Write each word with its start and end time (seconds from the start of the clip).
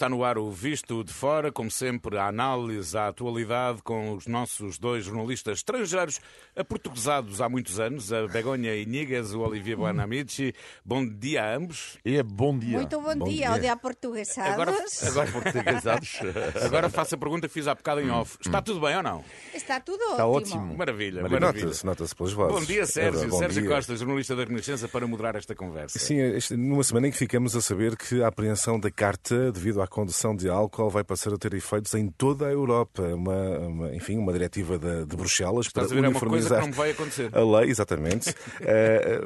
está 0.00 0.08
no 0.08 0.24
ar 0.24 0.38
o 0.38 0.50
Visto 0.50 1.04
de 1.04 1.12
Fora, 1.12 1.52
como 1.52 1.70
sempre, 1.70 2.16
a 2.16 2.26
análise 2.26 2.96
à 2.96 3.08
atualidade 3.08 3.82
com 3.82 4.14
os 4.14 4.26
nossos 4.26 4.78
dois 4.78 5.04
jornalistas 5.04 5.58
estrangeiros 5.58 6.22
aportuguesados 6.56 7.42
há 7.42 7.50
muitos 7.50 7.78
anos, 7.78 8.10
a 8.10 8.26
Begonha 8.26 8.74
Inigas 8.74 9.32
e 9.32 9.36
o 9.36 9.40
Olivier 9.40 9.76
Buanamici. 9.76 10.54
Bom 10.82 11.06
dia 11.06 11.44
a 11.44 11.54
ambos. 11.54 11.98
E 12.02 12.22
bom 12.22 12.58
dia. 12.58 12.78
Muito 12.78 12.98
bom, 12.98 13.14
bom 13.14 13.26
dia, 13.26 13.36
dia. 13.36 13.50
ao 13.50 13.58
dia 13.58 13.76
portuguesados. 13.76 14.50
Agora, 14.50 14.74
agora 15.06 15.32
portuguesados. 15.32 16.20
agora 16.64 16.88
faço 16.88 17.16
a 17.16 17.18
pergunta 17.18 17.46
que 17.46 17.52
fiz 17.52 17.68
há 17.68 17.74
bocado 17.74 18.00
em 18.00 18.10
off. 18.10 18.38
Está 18.40 18.62
tudo 18.62 18.80
bem 18.80 18.96
ou 18.96 19.02
não? 19.02 19.22
Está 19.52 19.80
tudo 19.80 20.02
Está 20.02 20.26
ótimo. 20.26 20.62
ótimo. 20.62 20.78
Maravilha, 20.78 21.20
maravilha. 21.28 21.66
Nota-se 21.66 21.84
nota 21.84 22.06
pelas 22.16 22.32
vozes. 22.32 22.58
Bom 22.58 22.64
dia, 22.64 22.86
Sérgio. 22.86 23.24
É, 23.24 23.26
bom 23.26 23.38
Sérgio 23.38 23.60
dia. 23.60 23.70
Costa, 23.70 23.94
jornalista 23.94 24.34
da 24.34 24.44
Renascença, 24.44 24.88
para 24.88 25.06
moderar 25.06 25.36
esta 25.36 25.54
conversa. 25.54 25.98
Sim, 25.98 26.16
numa 26.56 26.82
semana 26.84 27.08
em 27.08 27.10
que 27.10 27.18
ficamos 27.18 27.54
a 27.54 27.60
saber 27.60 27.98
que 27.98 28.22
a 28.22 28.28
apreensão 28.28 28.80
da 28.80 28.90
carta 28.90 29.52
devido 29.52 29.82
à 29.82 29.89
condução 29.90 30.34
de 30.34 30.48
álcool 30.48 30.88
vai 30.88 31.04
passar 31.04 31.32
a 31.34 31.36
ter 31.36 31.52
efeitos 31.54 31.92
em 31.94 32.08
toda 32.08 32.46
a 32.46 32.50
Europa. 32.50 33.02
Uma, 33.02 33.58
uma- 33.58 33.94
enfim, 33.94 34.16
uma 34.16 34.32
diretiva 34.32 34.78
de, 34.78 35.04
de 35.04 35.16
Bruxelas 35.16 35.66
Estás 35.66 35.88
para 35.88 35.98
a 35.98 36.00
ver, 36.00 36.06
é 36.06 36.08
uma 36.08 36.18
coisa 36.18 36.20
que 36.20 36.54
uniformizar 36.54 36.66
não 36.66 36.72
vai 36.72 36.90
acontecer. 36.92 37.30
a 37.36 37.58
lei, 37.60 37.70
exatamente. 37.70 38.34
Eh, 38.62 39.20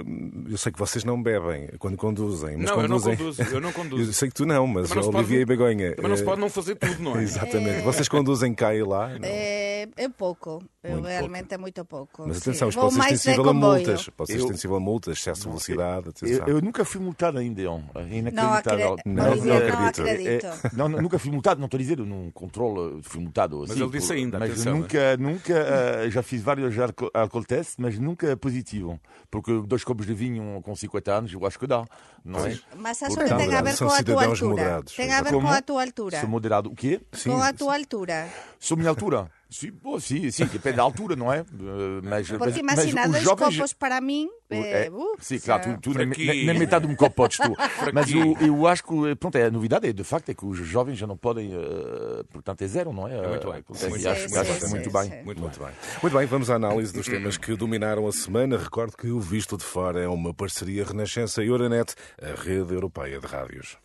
eu 0.51 0.57
sei 0.57 0.73
que 0.73 0.79
vocês 0.79 1.05
não 1.05 1.23
bebem 1.23 1.69
quando 1.79 1.97
conduzem. 1.97 2.57
Mas 2.57 2.71
Não, 2.71 2.81
eu 2.81 2.89
não 2.89 2.99
conduzem... 2.99 3.17
conduzo, 3.17 3.43
eu 3.43 3.61
não 3.61 3.73
conduzo. 3.75 4.11
Eu 4.11 4.13
sei 4.13 4.29
que 4.29 4.35
tu 4.35 4.47
não, 4.47 4.67
mas, 4.67 4.89
Mas 4.89 4.97
não 4.97 5.03
se 5.03 5.11
pode- 5.11 5.17
Olivia 5.19 5.41
e 5.41 5.45
Begonha. 5.45 5.95
Mas 6.01 6.09
não 6.11 6.17
se 6.17 6.23
eh, 6.23 6.25
pode 6.25 6.41
não 6.41 6.49
fazer 6.49 6.75
tudo, 6.77 7.03
não 7.03 7.17
é? 7.19 7.23
Exatamente. 7.25 7.83
Vocês 7.83 8.09
conduzem 8.09 8.55
cá 8.55 8.75
e 8.75 8.83
lá? 8.83 9.09
Não. 9.11 9.19
É, 9.23 9.89
é 9.97 10.09
pouco, 10.09 10.63
Muito 10.83 11.07
realmente 11.07 11.53
é 11.53 11.59
muito 11.59 11.85
pouco. 11.85 12.25
Mas 12.27 12.39
sim. 12.39 12.51
atenção, 12.51 12.69
isto 12.69 12.81
Vou 12.81 12.91
pode 12.91 13.03
ser 13.09 13.15
extensível 13.15 13.51
a 13.51 13.55
multas. 13.55 14.09
Pode 14.17 14.31
ser 14.33 14.39
Eu- 14.39 14.45
extensível 14.45 14.77
a 14.77 14.81
multas, 14.81 15.19
excesso 15.19 15.41
de 15.43 15.49
velocidade. 15.49 16.07
Eu, 16.07 16.11
Atenção. 16.11 16.49
eu 16.49 16.63
nunca 16.63 16.85
fui 16.85 17.01
multado 17.01 17.39
ainda, 17.39 17.63
Não, 17.63 17.85
inacreditável. 18.11 18.95
acre... 18.95 19.03
Não, 19.13 19.31
Olivia, 19.31 19.55
não 19.55 19.61
não 19.61 19.87
acredito. 19.89 20.01
acredito. 20.03 20.54
Não, 20.73 20.89
não, 20.89 21.01
nunca 21.01 21.19
fui 21.19 21.31
multado, 21.31 21.61
não 21.61 21.67
estou 21.67 21.79
a 21.79 21.81
dizer, 21.81 21.99
eu 21.99 22.07
não 22.07 22.31
controlo, 22.31 23.01
fui 23.03 23.21
multado. 23.21 23.61
Mas 23.61 23.73
assim, 23.73 23.83
ele 23.83 23.91
disse 23.91 24.13
ainda, 24.13 24.39
Mas 24.39 24.51
atenção, 24.53 24.75
nunca, 24.79 25.17
nunca, 25.17 25.53
eh, 25.55 26.11
já 26.11 26.23
fiz 26.23 26.43
vários 26.43 26.75
alcool 27.15 27.45
tests, 27.45 27.77
mas 27.79 27.99
nunca 27.99 28.37
positivo. 28.37 28.99
Porque 29.31 29.63
dois 29.67 29.85
copos 29.85 30.07
de 30.07 30.15
vinho 30.15 30.61
com 30.63 30.75
50 30.75 31.13
anos, 31.13 31.33
eu 31.33 31.47
acho 31.47 31.59
que 31.59 31.67
dá, 31.67 31.85
não 32.25 32.45
é? 32.47 32.59
Mas 32.77 33.03
acho 33.03 33.17
que 33.17 33.25
tem 33.25 33.55
a 33.55 33.63
ver 33.63 33.77
com 33.79 33.85
a 33.91 34.03
tua 34.03 34.25
altura. 34.25 34.49
moderados. 34.51 34.95
Tem 34.95 35.13
a 35.13 35.23
ver 35.23 35.33
Como? 35.33 35.47
com 35.47 35.53
a 35.53 35.63
tua 35.63 35.83
altura. 35.83 36.21
Sou 36.21 36.29
moderado. 36.29 36.71
O 36.71 36.75
quê? 36.75 37.01
Sim, 37.13 37.31
Com 37.31 37.43
a 37.43 37.53
tua 37.53 37.75
altura. 37.77 38.29
Sou 38.59 38.77
minha 38.77 38.89
altura? 38.91 39.31
Sim, 39.51 39.71
bom, 39.83 40.01
sim, 40.01 40.31
sim, 40.33 40.47
depende 40.47 40.77
da 40.79 40.83
altura, 40.83 41.15
não 41.15 41.33
é? 41.33 41.41
Eh, 41.41 41.45
Mas, 42.03 42.27
Porque 42.29 42.45
mas, 42.45 42.57
imagina, 42.57 43.03
mas 43.03 43.07
os 43.07 43.13
dois 43.13 43.23
jovens... 43.23 43.57
copos 43.57 43.73
para 43.73 44.01
mim. 44.01 44.29
É, 44.51 44.87
É, 44.87 44.91
uh, 44.91 45.17
sim, 45.21 45.39
claro, 45.39 45.75
tu, 45.81 45.81
tu 45.93 45.99
nem, 45.99 46.07
Fraquinho. 46.09 46.27
nem- 46.35 46.47
nem 46.47 46.59
metade 46.59 46.87
de 46.87 46.93
um 46.93 46.97
copo 46.97 47.15
podes 47.15 47.37
tu. 47.39 47.55
Mas 47.93 48.11
eu, 48.11 48.37
eu 48.41 48.67
acho 48.67 48.83
que, 48.85 49.15
pronto, 49.17 49.37
é, 49.37 49.47
a 49.47 49.51
novidade 49.51 49.89
é, 49.89 49.93
de 49.93 50.03
facto, 50.05 50.29
é 50.31 50.35
que 50.35 50.45
os 50.45 50.57
jovens 50.59 50.99
já 50.99 51.07
não 51.07 51.17
podem, 51.17 51.53
eh, 51.53 52.23
portanto, 52.33 52.63
é 52.63 52.67
zero, 52.67 52.93
não 52.93 53.07
é? 53.07 53.17
É 53.17 53.29
muito 53.29 53.51
bem. 53.53 53.63
Portanto, 53.63 53.91
Muito 53.91 54.03
bem. 54.03 54.13
acho, 54.13 54.29
Sim, 54.29 54.39
acho 54.39 54.53
sim, 54.55 54.69
muito 54.71 54.91
sim, 54.91 55.09
bem. 55.11 55.25
Muito, 55.25 55.41
Muito 55.41 55.59
bem. 55.61 55.69
bem. 55.69 55.77
Muito 56.03 56.17
bem, 56.19 56.27
vamos 56.27 56.51
à 56.51 56.55
análise 56.57 56.93
dos 56.93 57.07
temas 57.07 57.37
que 57.37 57.55
dominaram 57.57 58.07
a 58.09 58.13
semana. 58.13 58.57
Recordo 58.59 58.97
que 58.97 59.09
o 59.09 59.21
Visto 59.21 59.57
de 59.57 59.65
Fora 59.65 60.01
é 60.01 60.09
uma 60.09 60.33
parceria 60.35 60.85
Renascença 60.85 61.43
e 61.45 61.51
Oranet, 61.51 61.95
a 62.21 62.41
rede 62.41 62.75
europeia 62.75 63.21
de 63.21 63.27
rádios. 63.27 63.77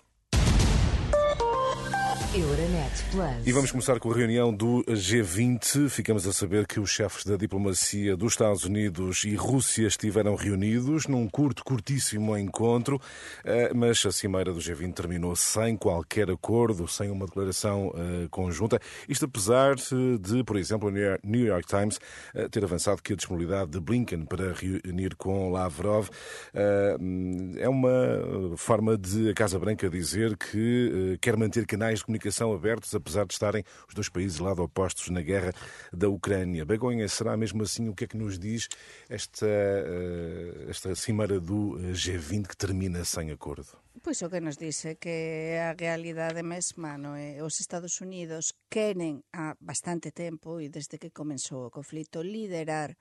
Euronet 2.35 2.91
Plus. 3.09 3.47
E 3.47 3.52
vamos 3.52 3.72
começar 3.72 3.99
com 3.99 4.11
a 4.11 4.16
reunião 4.16 4.53
do 4.53 4.83
G20. 4.88 5.89
Ficamos 5.89 6.27
a 6.27 6.31
saber 6.31 6.67
que 6.67 6.80
os 6.80 6.91
chefes 6.91 7.25
da 7.25 7.35
diplomacia 7.35 8.16
dos 8.16 8.33
Estados 8.33 8.63
Unidos 8.66 9.23
e 9.23 9.33
Rússia 9.33 9.88
estiveram 9.88 10.35
reunidos 10.35 11.07
num 11.07 11.27
curto, 11.27 11.63
curtíssimo 11.63 12.38
encontro, 12.38 13.02
eh, 13.44 13.72
mas 13.73 14.05
a 14.05 14.11
cimeira 14.11 14.53
do 14.53 14.59
G20 14.59 14.94
terminou 14.94 15.35
sem 15.35 15.75
qualquer 15.75 16.30
acordo, 16.30 16.88
sem 16.88 17.09
uma 17.09 17.25
declaração 17.25 17.91
eh, 17.95 18.27
conjunta. 18.30 18.80
Isto 19.07 19.25
apesar 19.25 19.73
de, 19.75 20.44
por 20.44 20.55
exemplo, 20.57 20.89
o 20.89 20.91
New 20.91 21.45
York- 21.45 21.67
Times 21.67 22.00
eh, 22.35 22.47
ter 22.47 22.63
avançado 22.63 23.02
que 23.02 23.13
a 23.13 23.16
disponibilidade 23.16 23.72
de 23.72 23.80
Blinken 23.80 24.25
para 24.25 24.53
reunir 24.53 25.16
com 25.16 25.51
Lavrov 25.51 26.09
é 26.53 27.67
uma 27.69 28.56
forma 28.56 28.96
de 28.97 29.29
a 29.29 29.34
Casa 29.34 29.57
Branca 29.57 29.90
dizer 29.90 30.38
que 30.38 31.17
quer 31.22 31.35
manter 31.35 31.66
canais 31.66 32.00
de 32.00 32.06
comunicação 32.06 32.19
abertos, 32.53 32.94
apesar 32.94 33.25
de 33.25 33.34
estarem 33.34 33.63
os 33.88 33.94
dois 33.94 34.09
países 34.09 34.40
lado 34.40 34.62
opostos 34.62 35.09
na 35.09 35.22
guerra 35.22 35.53
da 35.91 36.09
Ucrânia. 36.09 36.66
Begonha, 36.66 37.07
será 37.07 37.38
mesmo 37.38 37.63
assim 37.63 37.90
o 37.90 37.96
que 37.96 38.06
é 38.06 38.07
que 38.07 38.18
nos 38.18 38.38
diz 38.38 38.68
esta, 39.09 39.47
eh, 39.47 40.66
esta 40.69 40.96
cimeira 40.96 41.40
do 41.40 41.78
eh, 41.79 41.94
G20 41.94 42.47
que 42.47 42.58
termina 42.58 43.06
sem 43.06 43.31
acordo? 43.31 43.78
Pois 44.02 44.22
o 44.22 44.29
que 44.29 44.40
nos 44.40 44.58
dice 44.58 44.96
que 44.96 45.59
a 45.59 45.75
realidade 45.75 46.41
mesma 46.44 46.96
non 46.96 47.19
é 47.19 47.44
os 47.44 47.59
Estados 47.59 48.00
Unidos 48.00 48.56
queren 48.72 49.28
há 49.35 49.59
bastante 49.59 50.16
tempo 50.16 50.63
e 50.63 50.72
desde 50.72 50.96
que 50.96 51.12
comenzou 51.12 51.68
o 51.68 51.74
conflito 51.74 52.24
liderar 52.24 52.96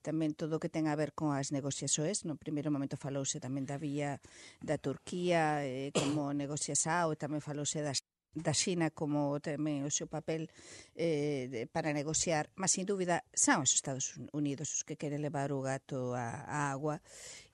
tamén 0.00 0.32
todo 0.32 0.56
o 0.56 0.60
que 0.62 0.72
ten 0.72 0.88
a 0.88 0.96
ver 0.96 1.12
con 1.12 1.32
as 1.36 1.52
negociações. 1.52 2.24
No 2.24 2.40
primeiro 2.40 2.72
momento 2.72 2.96
falouse 2.96 3.38
tamén 3.38 3.68
da 3.68 3.76
vía 3.76 4.18
da 4.64 4.80
Turquía 4.80 5.62
eh, 5.64 5.92
como 5.92 6.32
negociação 6.32 7.12
e 7.12 7.20
tamén 7.20 7.44
falouse 7.44 7.84
das 7.84 8.00
da 8.34 8.54
China 8.54 8.90
como 8.94 9.38
tamén 9.42 9.82
o 9.82 9.90
seu 9.90 10.06
papel 10.06 10.46
eh, 10.94 11.50
de, 11.50 11.60
para 11.66 11.90
negociar, 11.90 12.46
mas 12.54 12.74
sin 12.74 12.86
dúbida 12.86 13.26
son 13.34 13.66
os 13.66 13.74
Estados 13.74 14.14
Unidos 14.30 14.70
os 14.70 14.82
que 14.86 14.94
queren 14.94 15.22
levar 15.22 15.50
o 15.50 15.62
gato 15.62 16.14
á, 16.14 16.46
á 16.46 16.70
agua 16.70 17.02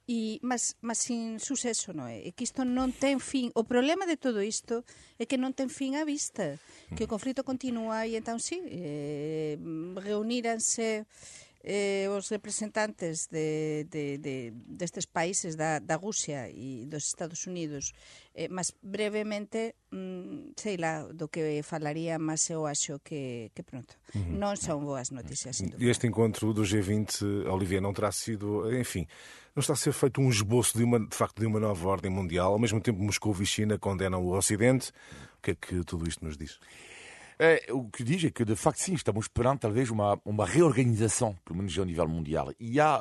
e 0.06 0.38
mas, 0.42 0.76
mas 0.80 0.98
sin 1.02 1.42
suceso 1.42 1.90
non 1.90 2.06
é? 2.06 2.22
E 2.22 2.30
que 2.30 2.46
isto 2.46 2.62
non 2.62 2.94
ten 2.94 3.18
fin. 3.18 3.50
O 3.58 3.66
problema 3.66 4.06
de 4.06 4.14
todo 4.14 4.38
isto 4.38 4.86
é 5.18 5.26
que 5.26 5.34
non 5.34 5.50
ten 5.50 5.66
fin 5.66 5.98
á 5.98 6.06
vista, 6.06 6.62
que 6.94 7.04
o 7.04 7.10
conflito 7.10 7.42
continúa 7.42 8.06
e 8.06 8.14
entón 8.14 8.38
sí, 8.38 8.62
eh, 8.70 9.58
reuníranse 9.98 11.10
eh, 11.66 12.06
os 12.08 12.30
representantes 12.30 13.26
de, 13.26 13.84
de, 13.90 14.18
de, 14.18 14.54
destes 14.54 15.04
países 15.04 15.58
da, 15.58 15.82
da 15.82 15.96
Rusia 15.98 16.48
e 16.48 16.86
dos 16.86 17.10
Estados 17.10 17.44
Unidos 17.46 17.92
eh, 18.34 18.46
mas 18.46 18.70
brevemente 18.80 19.74
mm, 19.90 20.54
sei 20.54 20.78
lá 20.78 21.02
do 21.10 21.26
que 21.26 21.60
falaría 21.66 22.18
mas 22.22 22.48
eu 22.50 22.66
acho 22.66 23.02
que, 23.02 23.50
que 23.50 23.66
pronto 23.66 23.98
non 24.14 24.54
son 24.54 24.86
boas 24.86 25.10
noticias 25.10 25.58
E 25.58 25.90
este 25.90 26.06
encontro 26.06 26.54
do 26.54 26.62
G20, 26.62 27.50
Olivier, 27.50 27.82
não 27.82 27.92
terá 27.92 28.12
sido, 28.12 28.70
enfim, 28.72 29.06
não 29.54 29.60
está 29.60 29.72
a 29.72 29.76
ser 29.76 29.92
feito 29.92 30.20
um 30.20 30.30
esboço 30.30 30.76
de 30.76 30.84
uma, 30.84 31.00
de 31.00 31.14
facto, 31.16 31.40
de 31.40 31.46
uma 31.46 31.58
nova 31.58 31.88
ordem 31.88 32.10
mundial. 32.10 32.52
Ao 32.52 32.58
mesmo 32.58 32.80
tempo, 32.80 33.02
Moscou 33.02 33.34
e 33.40 33.46
China 33.46 33.78
condenam 33.78 34.24
o 34.24 34.36
Ocidente. 34.36 34.90
O 35.38 35.42
que 35.42 35.50
é 35.52 35.54
que 35.54 35.84
tudo 35.84 36.08
isto 36.08 36.24
nos 36.24 36.36
diz? 36.36 36.58
É, 37.38 37.66
o 37.70 37.84
que 37.90 38.02
diz 38.02 38.24
é 38.24 38.30
que, 38.30 38.46
de 38.46 38.56
facto, 38.56 38.78
sim, 38.78 38.94
estamos 38.94 39.28
perante 39.28 39.60
talvez 39.60 39.90
uma, 39.90 40.18
uma 40.24 40.46
reorganização, 40.46 41.36
pelo 41.44 41.58
menos 41.58 41.78
ao 41.78 41.84
nível 41.84 42.08
mundial. 42.08 42.50
E 42.58 42.80
há, 42.80 42.98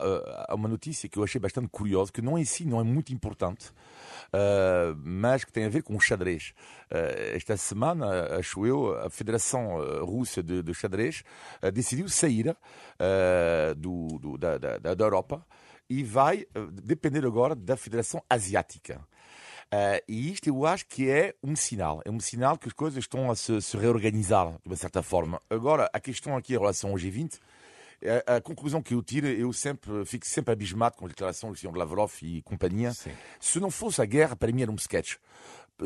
há 0.50 0.53
uma 0.56 0.68
notícia 0.68 1.07
que 1.07 1.18
eu 1.18 1.23
achei 1.23 1.40
bastante 1.40 1.69
curiosa, 1.69 2.12
que 2.12 2.22
não 2.22 2.38
em 2.38 2.44
si 2.44 2.66
não 2.66 2.81
é 2.81 2.84
muito 2.84 3.13
importante, 3.13 3.72
eh, 4.34 4.94
mas 4.97 5.45
que 5.45 5.53
tem 5.53 5.63
a 5.63 5.69
ver 5.69 5.84
com 5.84 5.95
o 5.95 6.01
xadrez. 6.01 6.53
Eh, 6.91 7.31
esta 7.35 7.56
semana, 7.56 8.35
acho 8.38 8.66
eu, 8.66 8.97
a 9.06 9.09
Federação 9.09 9.78
Russa 10.03 10.44
de, 10.44 10.62
de 10.62 10.74
Xadrez 10.74 11.24
decidiu 11.74 12.09
sair 12.09 12.57
do, 13.78 14.19
do- 14.19 14.38
da, 14.38 14.57
da, 14.57 14.94
da 14.95 15.03
Europa 15.06 15.45
e 15.90 16.03
vai 16.03 16.45
depender 16.84 17.25
agora 17.25 17.56
da 17.56 17.78
Federação 17.78 18.22
Asiática. 18.29 19.00
Uh, 19.74 20.00
e 20.08 20.31
isto 20.31 20.48
eu 20.48 20.66
acho 20.66 20.86
que 20.88 21.09
é 21.09 21.34
um 21.44 21.56
sinal. 21.56 22.02
É 22.06 22.12
um 22.12 22.20
sinal 22.20 22.58
que 22.58 22.68
as 22.68 22.74
coisas 22.74 23.00
estão 23.00 23.30
a 23.30 23.36
se, 23.36 23.62
se 23.62 23.78
reorganizar, 23.78 24.52
de 24.52 24.70
uma 24.70 24.76
certa 24.76 25.02
forma. 25.02 25.42
Agora, 25.50 25.90
a 25.92 26.00
questão 26.00 26.38
aqui 26.38 26.53
em 26.53 26.58
relação 26.58 26.92
ao 26.92 26.96
G20, 26.96 27.40
a, 28.28 28.36
a 28.36 28.42
conclusão 28.42 28.81
que 28.81 28.94
eu 28.94 29.02
tiro, 29.02 29.28
eu 29.28 29.52
sempre 29.52 30.06
fico 30.06 30.25
sempre 30.25 30.54
abismado 30.54 30.96
com 30.96 31.06
a 31.06 31.09
declaração 31.09 31.52
do 31.52 31.58
Sr. 31.58 31.75
Lavrov 31.75 32.12
e 32.22 32.42
companhia. 32.44 32.94
Se 33.40 33.59
não 33.59 33.72
fosse 33.72 34.02
a 34.02 34.06
guerra, 34.06 34.36
para 34.36 34.52
mim 34.52 34.62
era 34.62 34.72
um 34.72 34.75
sketch. 34.75 35.16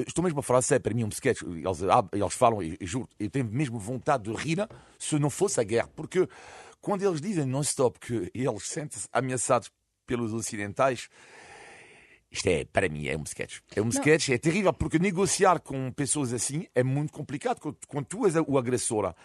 Estou 0.06 0.23
mesmo 0.23 0.39
a 0.39 0.44
falar 0.44 0.62
sério, 0.62 0.84
para 0.84 0.94
mim 0.94 1.01
é 1.01 1.06
um 1.06 1.09
sketch. 1.09 1.41
Eles, 1.41 1.79
eles 2.13 2.34
falam, 2.34 2.62
e, 2.62 2.78
e 2.79 2.85
juro, 2.85 3.09
eu 3.19 3.30
tenho 3.30 3.45
mesmo 3.45 3.80
vontade 3.80 4.31
de 4.31 4.33
rir 4.33 4.68
se 5.00 5.18
não 5.18 5.30
fosse 5.30 5.59
a 5.59 5.63
guerra. 5.63 5.89
Porque 5.95 6.27
quando 6.81 7.03
eles 7.03 7.19
dizem 7.19 7.45
non-stop 7.45 8.00
que 8.00 8.31
eles 8.33 8.68
sentem-se 8.68 9.07
ameaçados 9.12 9.71
pelos 10.06 10.33
ocidentais, 10.33 11.09
isto 12.31 12.47
é, 12.47 12.65
para 12.65 12.87
mim, 12.89 13.07
é 13.07 13.17
um 13.17 13.23
sketch. 13.23 13.59
É 13.75 13.81
um 13.81 13.89
sketch, 13.89 14.29
é 14.29 14.37
terrível, 14.37 14.73
porque 14.73 14.99
negociar 14.99 15.59
com 15.59 15.91
pessoas 15.91 16.31
assim 16.33 16.67
é 16.75 16.83
muito 16.83 17.11
complicado 17.11 17.59
quando, 17.59 17.77
quando 17.87 18.05
tu 18.05 18.25
és 18.25 18.35
o 18.35 18.57
agressora. 18.57 19.15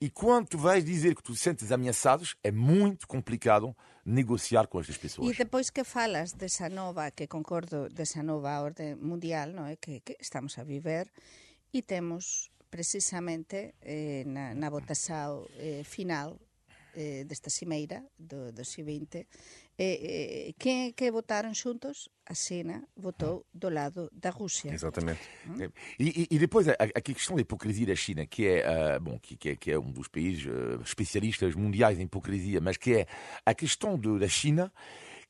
E 0.00 0.10
quando 0.10 0.48
tu 0.48 0.58
vais 0.58 0.84
dizer 0.84 1.14
que 1.14 1.22
tu 1.22 1.34
sentes 1.36 1.70
ameaçados, 1.70 2.36
é 2.42 2.50
muito 2.50 3.06
complicado 3.06 3.74
negociar 4.04 4.66
com 4.66 4.80
estas 4.80 4.96
E 4.96 4.98
pessoas. 4.98 5.36
depois 5.36 5.70
que 5.70 5.84
falas 5.84 6.32
desa 6.32 6.68
nova, 6.68 7.10
que 7.10 7.26
concordo, 7.26 7.88
desa 7.88 8.22
nova 8.22 8.60
orde 8.60 8.94
mundial, 8.96 9.48
non 9.50 9.66
é? 9.66 9.76
Que, 9.76 10.00
que 10.00 10.16
estamos 10.20 10.58
a 10.58 10.64
viver, 10.64 11.08
e 11.72 11.80
temos 11.80 12.50
precisamente 12.70 13.74
eh, 13.82 14.24
na, 14.26 14.52
na 14.54 14.68
votação 14.68 15.46
eh, 15.56 15.82
final 15.84 16.36
eh, 16.94 17.24
desta 17.24 17.50
cimeira 17.50 18.04
do, 18.18 18.52
do 18.52 18.62
X20, 18.62 19.14
eh, 19.16 19.26
eh, 20.48 20.54
quem 20.58 20.86
é 20.88 20.92
que 20.92 21.10
votaram 21.10 21.52
juntos? 21.54 22.08
A 22.26 22.32
China 22.34 22.82
votou 22.96 23.44
do 23.52 23.68
lado 23.68 24.10
da 24.12 24.30
Rússia. 24.30 24.72
Exatamente. 24.72 25.20
E, 25.98 26.22
e- 26.22 26.28
e 26.30 26.38
depois 26.38 26.66
a, 26.68 26.72
a- 26.72 27.00
questão 27.00 27.36
da 27.36 27.42
hipocrisia 27.42 27.86
da 27.86 27.94
China, 27.94 28.24
que 28.26 28.46
é, 28.46 28.66
ah, 28.66 28.98
bom, 28.98 29.18
que, 29.18 29.36
que 29.36 29.48
é, 29.50 29.56
que 29.56 29.70
é 29.70 29.78
um 29.78 29.90
dos 29.92 30.08
países 30.08 30.46
ah, 30.48 30.80
especialistas 30.82 31.54
mundiais 31.54 31.98
em 31.98 32.02
hipocrisia, 32.04 32.60
mas 32.60 32.76
que 32.76 32.94
é 32.94 33.06
a 33.44 33.52
questão 33.54 33.98
da 33.98 34.28
China, 34.28 34.72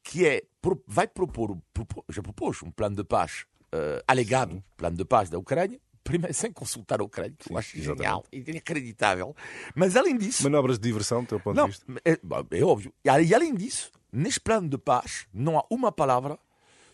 que 0.03 0.27
é, 0.27 0.43
vai 0.87 1.09
propor, 1.09 1.59
propor- 1.73 2.05
já 2.09 2.23
propôs 2.23 2.63
um 2.63 2.71
plano 2.71 2.95
de 2.97 3.05
paz, 3.05 3.45
ah, 3.73 4.03
alegado 4.07 4.63
plano 4.77 4.97
de 4.97 5.05
paz 5.05 5.29
da 5.31 5.39
Ucrânia, 5.39 5.81
primeiro 6.05 6.35
sem 6.35 6.53
consultar 6.53 7.01
Ucrânia, 7.03 7.35
que 7.39 7.51
eu 7.53 7.59
acho 7.59 7.77
genial, 7.81 8.25
inacreditável. 8.31 9.35
Mas 9.75 9.97
além 9.97 10.17
disso, 10.17 10.43
Manobras 10.45 10.79
de 10.79 10.87
diversão, 10.87 11.23
do 11.23 11.27
teu 11.29 11.41
ponto 11.41 11.57
não, 11.57 11.65
de 11.65 11.71
vista? 11.73 11.87
é, 12.05 12.59
é 12.59 12.63
óbvio. 12.65 12.93
E 13.05 13.35
além 13.35 13.55
disso, 13.55 13.91
neste 14.13 14.39
plano 14.41 14.69
de 14.69 14.79
paz, 14.79 15.27
não 15.33 15.59
há 15.59 15.65
uma 15.71 15.91
palavra 15.91 16.39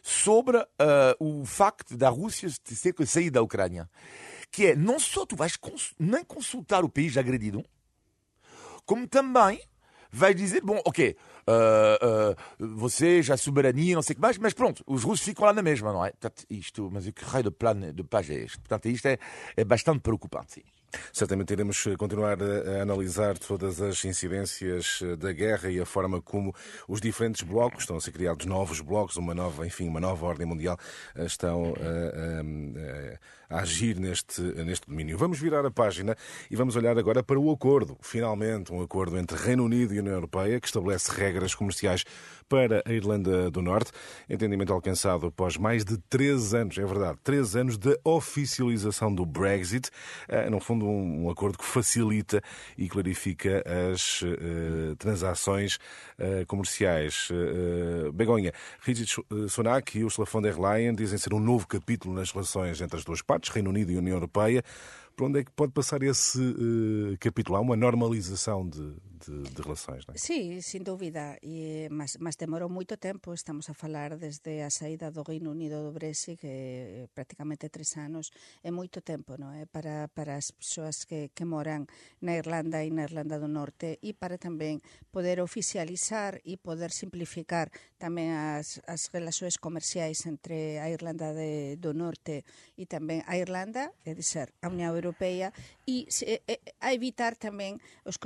sobre 0.02 0.56
ah, 0.78 1.14
o 1.18 1.44
facto 1.44 1.96
da 1.96 2.08
Rússia 2.08 2.48
ter 2.64 2.94
que 2.94 3.04
sair 3.04 3.30
da 3.30 3.42
Ucrânia. 3.42 3.90
Que 4.50 4.68
é, 4.68 4.76
não 4.76 4.98
só 4.98 5.26
tu 5.26 5.36
vais 5.36 5.56
cons- 5.56 5.94
nem 5.98 6.24
consultar 6.24 6.84
o 6.84 6.88
país 6.88 7.16
agredido, 7.16 7.64
como 8.84 9.06
também 9.06 9.60
vais 10.10 10.34
dizer, 10.34 10.60
bom, 10.62 10.80
ok, 10.84 11.16
vocês, 12.58 13.30
a 13.30 13.36
soberania, 13.36 13.94
não 13.94 14.02
sei 14.02 14.14
o 14.14 14.16
que 14.16 14.22
mais, 14.22 14.38
mas 14.38 14.52
pronto, 14.52 14.82
os 14.86 15.02
russos 15.02 15.24
ficam 15.24 15.44
lá 15.46 15.52
na 15.52 15.62
mesma, 15.62 15.92
não 15.92 16.04
é? 16.04 16.10
Portanto, 16.10 16.44
isto, 16.50 16.90
mas 16.92 17.08
que 17.10 17.24
raio 17.24 17.44
de 17.44 17.50
plano 17.50 17.92
de 17.92 18.02
paz 18.02 18.28
é 18.30 18.34
este? 18.34 18.58
Portanto, 18.58 18.86
isto 18.86 19.06
é, 19.06 19.18
é 19.56 19.64
bastante 19.64 20.00
preocupante. 20.00 20.64
Certamente 21.12 21.52
iremos 21.52 21.86
eh, 21.86 21.96
continuar 21.96 22.38
a, 22.42 22.78
a 22.78 22.82
analisar 22.82 23.38
todas 23.38 23.80
as 23.80 24.04
incidências 24.04 25.00
eh, 25.02 25.16
da 25.16 25.32
guerra 25.32 25.70
e 25.70 25.80
a 25.80 25.86
forma 25.86 26.20
como 26.20 26.54
os 26.88 27.00
diferentes 27.00 27.42
blocos, 27.42 27.82
estão 27.82 27.96
a 27.96 28.00
ser 28.00 28.12
criados 28.12 28.46
novos 28.46 28.80
blocos, 28.80 29.16
uma 29.16 29.34
nova, 29.34 29.66
enfim, 29.66 29.88
uma 29.88 30.00
nova 30.00 30.26
ordem 30.26 30.46
mundial, 30.46 30.78
eh, 31.14 31.24
estão 31.26 31.74
eh, 31.78 32.42
eh, 32.76 33.18
a 33.48 33.60
agir 33.60 33.98
neste, 33.98 34.40
neste 34.40 34.88
domínio. 34.88 35.18
Vamos 35.18 35.38
virar 35.40 35.66
a 35.66 35.70
página 35.70 36.16
e 36.50 36.56
vamos 36.56 36.76
olhar 36.76 36.96
agora 36.96 37.22
para 37.22 37.38
o 37.38 37.50
acordo. 37.50 37.96
Finalmente, 38.00 38.72
um 38.72 38.80
acordo 38.80 39.18
entre 39.18 39.36
Reino 39.36 39.64
Unido 39.64 39.92
e 39.92 39.98
União 39.98 40.14
Europeia 40.14 40.60
que 40.60 40.66
estabelece 40.66 41.10
regras 41.10 41.54
comerciais 41.54 42.04
para 42.48 42.82
a 42.84 42.92
Irlanda 42.92 43.50
do 43.50 43.60
Norte. 43.62 43.90
Entendimento 44.28 44.72
alcançado 44.72 45.26
após 45.26 45.56
mais 45.56 45.84
de 45.84 45.98
três 46.08 46.54
anos, 46.54 46.78
é 46.78 46.84
verdade, 46.84 47.18
três 47.22 47.54
anos 47.56 47.76
da 47.76 47.96
oficialização 48.04 49.12
do 49.14 49.26
Brexit. 49.26 49.90
Eh, 50.28 50.48
No 50.50 50.60
fundo, 50.60 50.79
um, 50.86 51.24
um 51.24 51.30
acordo 51.30 51.58
que 51.58 51.64
facilita 51.64 52.42
e 52.76 52.88
clarifica 52.88 53.62
as 53.92 54.22
eh, 54.22 54.94
transações 54.98 55.78
eh, 56.18 56.44
comerciais. 56.46 57.28
Eh, 57.30 58.10
Begonha, 58.12 58.52
Rishi 58.80 59.06
Sunak 59.48 59.98
e 59.98 60.04
Ursula 60.04 60.26
von 60.26 60.42
der 60.42 60.58
Leyen 60.58 60.94
dizem 60.94 61.18
ser 61.18 61.34
um 61.34 61.40
novo 61.40 61.66
capítulo 61.66 62.14
nas 62.14 62.30
relações 62.30 62.80
entre 62.80 62.96
as 62.96 63.04
duas 63.04 63.22
partes, 63.22 63.50
Reino 63.50 63.70
Unido 63.70 63.92
e 63.92 63.96
União 63.96 64.16
Europeia. 64.16 64.62
Para 65.16 65.26
onde 65.26 65.40
é 65.40 65.44
que 65.44 65.50
pode 65.50 65.72
passar 65.72 66.02
esse 66.02 66.40
capítulo? 67.20 67.58
Há 67.58 67.60
uma 67.60 67.76
normalização 67.76 68.66
de, 68.66 68.94
de- 69.20 69.50
de 69.52 69.60
relações, 69.62 70.06
não 70.06 70.14
é? 70.14 70.18
Sí, 70.18 70.60
e, 71.42 71.88
mas, 71.90 72.16
mas 72.18 72.36
demorou 72.36 72.68
moito 72.68 72.96
tempo, 72.96 73.32
estamos 73.34 73.68
a 73.68 73.74
falar 73.74 74.16
desde 74.16 74.62
a 74.62 74.70
saída 74.70 75.10
do 75.10 75.22
Reino 75.22 75.50
Unido 75.52 75.84
do 75.84 75.92
Brexit, 75.92 76.40
que 76.40 76.46
é 76.46 77.08
anos, 78.00 78.30
é 78.64 78.70
moito 78.70 79.00
tempo, 79.04 79.36
non 79.36 79.52
é? 79.52 79.66
Para, 79.68 80.08
para 80.08 80.40
as 80.40 80.50
persoas 80.50 81.04
que, 81.04 81.28
que 81.36 81.44
na 82.24 82.32
Irlanda 82.40 82.80
e 82.80 82.90
na 82.90 83.04
Irlanda 83.04 83.36
do 83.36 83.48
Norte 83.48 83.98
e 84.00 84.16
para 84.16 84.40
tamén 84.40 84.80
poder 85.12 85.38
oficializar 85.44 86.40
e 86.46 86.56
poder 86.56 86.88
simplificar 86.90 87.68
tamén 88.00 88.32
as, 88.32 88.80
as 88.88 89.12
comerciais 89.60 90.24
entre 90.24 90.80
a 90.80 90.88
Irlanda 90.88 91.36
de, 91.36 91.76
do 91.76 91.92
Norte 91.92 92.42
e 92.80 92.88
tamén 92.88 93.20
a 93.28 93.36
Irlanda, 93.36 93.92
é 94.08 94.16
dizer, 94.16 94.56
a 94.64 94.72
Unión 94.72 94.96
Europea, 94.96 95.52
e 95.84 96.08
a 96.80 96.94
evitar 96.96 97.36
tamén 97.36 97.76
os 98.08 98.16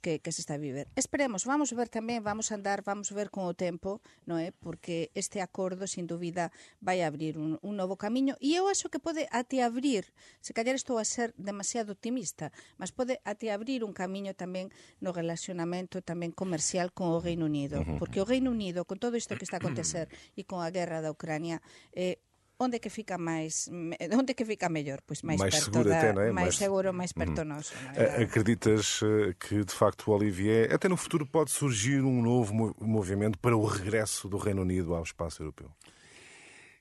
que, 0.00 0.20
que 0.20 0.32
se 0.32 0.40
está 0.40 0.54
a 0.54 0.62
viver. 0.62 0.88
Esperemos, 0.96 1.44
vamos 1.44 1.74
ver 1.74 1.88
tamén, 1.88 2.22
vamos 2.22 2.50
andar, 2.54 2.82
vamos 2.86 3.10
ver 3.10 3.30
con 3.30 3.46
o 3.46 3.54
tempo, 3.54 4.00
non 4.24 4.38
é? 4.38 4.54
Porque 4.54 5.10
este 5.14 5.42
acordo, 5.42 5.90
sin 5.90 6.06
dúbida, 6.06 6.54
vai 6.78 7.02
abrir 7.02 7.36
un, 7.36 7.58
un 7.62 7.74
novo 7.74 7.98
camiño 7.98 8.38
e 8.38 8.54
eu 8.54 8.70
acho 8.70 8.88
que 8.88 9.02
pode 9.02 9.26
até 9.34 9.62
abrir, 9.62 10.10
se 10.40 10.54
callar 10.54 10.78
estou 10.78 10.96
a 10.98 11.06
ser 11.06 11.34
demasiado 11.36 11.92
optimista, 11.92 12.54
mas 12.78 12.94
pode 12.94 13.18
até 13.26 13.50
abrir 13.50 13.82
un 13.82 13.92
camiño 13.92 14.32
tamén 14.38 14.70
no 15.02 15.10
relacionamento 15.10 16.00
tamén 16.00 16.30
comercial 16.30 16.94
con 16.94 17.10
o 17.10 17.18
Reino 17.18 17.50
Unido, 17.50 17.82
porque 17.98 18.22
o 18.22 18.28
Reino 18.28 18.54
Unido, 18.54 18.86
con 18.86 19.02
todo 19.02 19.18
isto 19.18 19.34
que 19.34 19.44
está 19.44 19.58
a 19.58 19.62
acontecer 19.62 20.06
e 20.38 20.46
con 20.46 20.62
a 20.62 20.70
guerra 20.70 21.02
da 21.02 21.10
Ucrania, 21.10 21.58
eh, 21.92 22.22
onde 22.60 22.78
que 22.80 22.90
fica 22.90 23.16
máis 23.18 23.68
me- 23.70 23.96
onde 24.12 24.34
que 24.34 24.44
fica 24.44 24.68
mellor? 24.68 25.00
Pois 25.06 25.22
máis, 25.22 25.38
Mais 25.40 25.54
perto 25.54 25.64
seguro 25.70 25.88
da, 25.88 25.98
até, 25.98 26.12
non 26.12 26.22
é? 26.22 26.32
máis 26.32 26.46
Mais- 26.52 26.56
seguro, 26.56 26.92
máis 26.92 27.12
perto 27.12 27.44
noso, 27.44 27.72
non 27.84 27.94
é? 27.94 28.22
Acreditas 28.24 29.00
eh, 29.02 29.34
que, 29.38 29.64
de 29.64 29.72
facto, 29.74 30.10
Olivier, 30.10 30.72
até 30.74 30.88
no 30.88 30.96
futuro 30.96 31.24
pode 31.26 31.50
surgir 31.50 32.02
um 32.02 32.20
novo 32.22 32.52
mo- 32.54 32.74
movimento 32.80 33.38
para 33.38 33.56
o 33.56 33.64
regresso 33.64 34.28
do 34.28 34.36
Reino 34.36 34.62
Unido 34.62 34.94
ao 34.94 35.02
espaço 35.02 35.42
europeu? 35.42 35.70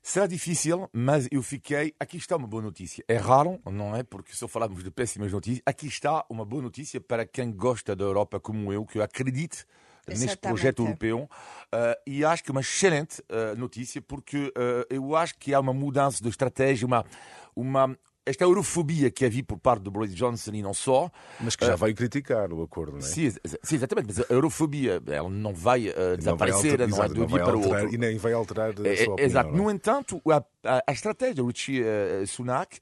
Será 0.02 0.26
difícil, 0.26 0.88
mas 0.94 1.28
eu 1.30 1.44
fiquei. 1.44 1.94
Aqui 2.00 2.16
está 2.16 2.38
uma 2.38 2.48
boa 2.48 2.64
notícia. 2.64 3.04
É 3.10 3.18
raro, 3.18 3.60
não 3.70 3.94
é? 3.94 4.04
Porque 4.04 4.32
só 4.34 4.48
falamos 4.48 4.82
de 4.82 4.90
péssimas 4.90 5.34
notícias. 5.34 5.62
Aqui 5.66 5.86
está 5.88 6.24
uma 6.30 6.46
boa 6.46 6.62
notícia 6.62 7.02
para 7.02 7.26
quem 7.26 7.52
gosta 7.52 7.94
da 7.94 8.06
Europa 8.06 8.40
como 8.40 8.72
eu, 8.72 8.86
que 8.86 9.00
eu 9.00 9.04
acredite 9.04 9.66
neste 10.08 10.38
projeto 10.38 10.84
europeu. 10.84 11.30
Ah, 11.72 11.98
e 12.06 12.24
acho 12.24 12.44
que 12.44 12.52
é 12.52 12.54
uma 12.54 12.62
excelente 12.62 13.24
ah, 13.30 13.56
notícia, 13.56 14.02
porque 14.02 14.52
ah, 14.56 14.86
eu 14.90 15.16
acho 15.16 15.38
que 15.38 15.54
há 15.54 15.60
uma 15.60 15.74
mudança 15.74 16.22
de 16.24 16.30
estratégia, 16.30 16.86
uma. 16.86 17.06
uma 17.56 17.98
esta 18.28 18.44
eurofobia 18.44 19.10
que 19.10 19.26
havia 19.26 19.44
por 19.44 19.58
parte 19.58 19.82
do 19.84 19.92
Boris 19.92 20.14
Johnson 20.14 20.52
e 20.54 20.62
não 20.62 20.74
só, 20.74 21.10
Mas 21.40 21.56
que 21.56 21.66
já 21.66 21.76
veio 21.76 21.96
criticar 21.96 22.52
o 22.54 22.62
acordo, 22.62 22.94
não 22.94 23.00
é? 23.00 23.02
Sim, 23.02 23.30
sim, 23.32 23.76
exatamente, 23.76 24.08
mas 24.08 24.20
a 24.20 24.34
eurofobia 24.34 25.02
ela 25.08 25.30
não 25.30 25.54
vai 25.54 25.82
Não 25.86 25.94
vai 25.96 26.18
desaparecer, 26.18 26.78
não 26.80 26.86
é 26.86 26.90
exato, 26.90 27.14
de 27.14 27.20
um 27.20 27.22
não 27.22 27.28
dia 27.28 27.38
vai 27.38 27.46
para 27.46 27.56
o 27.56 27.60
alterar- 27.60 27.82
outro. 27.84 27.96
E 27.96 27.98
nem 27.98 28.18
vai 28.18 28.34
alterar 28.34 28.70
a 28.72 28.74
sua 28.76 28.88
É, 28.88 28.90
é, 28.90 28.94
opinião. 29.10 29.16
Exato. 29.20 29.50
não 29.52 29.56
é? 29.56 29.62
No 29.64 29.72
entanto, 29.72 30.22
a, 30.30 30.38
a, 30.64 30.84
a 30.88 30.92
estratégia 30.92 31.36
do 31.36 31.48
Richie 31.48 31.82
eh, 31.84 32.24
Sunak 32.26 32.80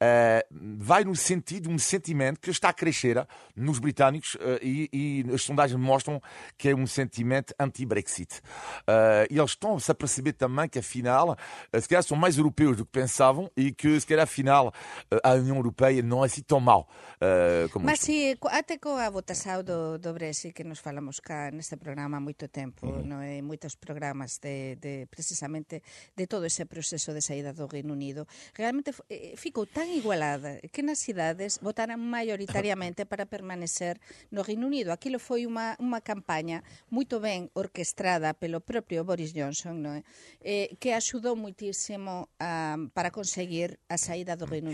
eh, 0.00 0.46
vai 0.50 1.04
no 1.04 1.14
sentido 1.14 1.68
de 1.68 1.74
um 1.74 1.78
sentimento 1.78 2.40
que 2.40 2.50
está 2.50 2.68
a 2.68 2.72
crescer 2.72 3.26
nos 3.56 3.78
britânicos 3.78 4.36
eh, 4.40 4.58
e, 4.62 4.88
e 5.30 5.34
as 5.34 5.42
sondagens 5.42 5.78
mostram 5.80 6.20
que 6.56 6.68
é 6.68 6.74
um 6.74 6.86
sentimento 6.86 7.54
anti-Brexit. 7.58 8.40
Eh, 8.86 9.26
e 9.30 9.38
eles 9.38 9.50
estão 9.50 9.76
a 9.76 9.80
se 9.80 9.90
aperceber 9.90 10.34
também 10.34 10.68
que, 10.68 10.78
afinal, 10.78 11.36
eh, 11.72 11.80
se 11.80 11.88
calhar 11.88 12.02
são 12.02 12.16
mais 12.16 12.36
europeus 12.38 12.76
do 12.76 12.84
que 12.84 12.92
pensavam 12.92 13.50
e 13.56 13.72
que, 13.72 13.98
se 14.00 14.06
calhar, 14.06 14.24
afinal, 14.24 14.68
eh, 14.68 14.83
a 15.22 15.32
União 15.34 15.56
Europeia 15.56 16.02
não 16.02 16.22
é 16.22 16.26
assim 16.26 16.42
tão 16.42 16.60
mal 16.60 16.88
eh, 17.20 17.68
como 17.72 17.86
Mas 17.86 18.00
isto. 18.00 18.06
si, 18.06 18.36
co- 18.40 18.48
até 18.50 18.78
coa 18.78 19.08
votação 19.10 19.62
do, 19.62 19.98
do 19.98 20.12
Brexit 20.12 20.52
que 20.52 20.64
nos 20.64 20.80
falamos 20.80 21.20
cá 21.20 21.50
neste 21.50 21.76
programa 21.76 22.16
há 22.16 22.20
moito 22.20 22.48
tempo, 22.48 22.86
non 23.04 23.22
é? 23.22 23.38
moitos 23.40 23.76
programas 23.78 24.42
de, 24.42 24.74
de 24.76 25.06
precisamente 25.06 25.80
de 26.16 26.24
todo 26.26 26.44
ese 26.44 26.66
proceso 26.66 27.14
de 27.14 27.22
saída 27.22 27.54
do 27.54 27.70
Reino 27.70 27.94
Unido, 27.94 28.26
realmente 28.52 28.90
eh, 29.08 29.38
ficou 29.38 29.64
tan 29.70 29.86
igualada 29.86 30.58
que 30.74 30.82
nas 30.82 30.98
cidades 30.98 31.62
votaran 31.62 32.02
maioritariamente 32.02 33.06
para 33.10 33.24
permanecer 33.30 34.00
no 34.34 34.42
Reino 34.42 34.66
Unido. 34.66 34.90
Aquilo 34.90 35.22
foi 35.22 35.46
unha, 35.46 35.78
unha 35.78 36.02
campaña 36.02 36.66
moito 36.90 37.22
ben 37.22 37.46
orquestrada 37.54 38.34
pelo 38.34 38.58
propio 38.58 39.06
Boris 39.06 39.30
Johnson, 39.30 39.78
non 39.78 39.94
é? 39.98 40.02
Eh, 40.42 40.74
que 40.82 40.90
axudou 40.90 41.38
moitísimo 41.38 42.26
a, 42.42 42.74
para 42.90 43.14
conseguir 43.14 43.78
a 43.86 43.94
saída 43.94 44.34
do 44.34 44.44
Reino 44.50 44.73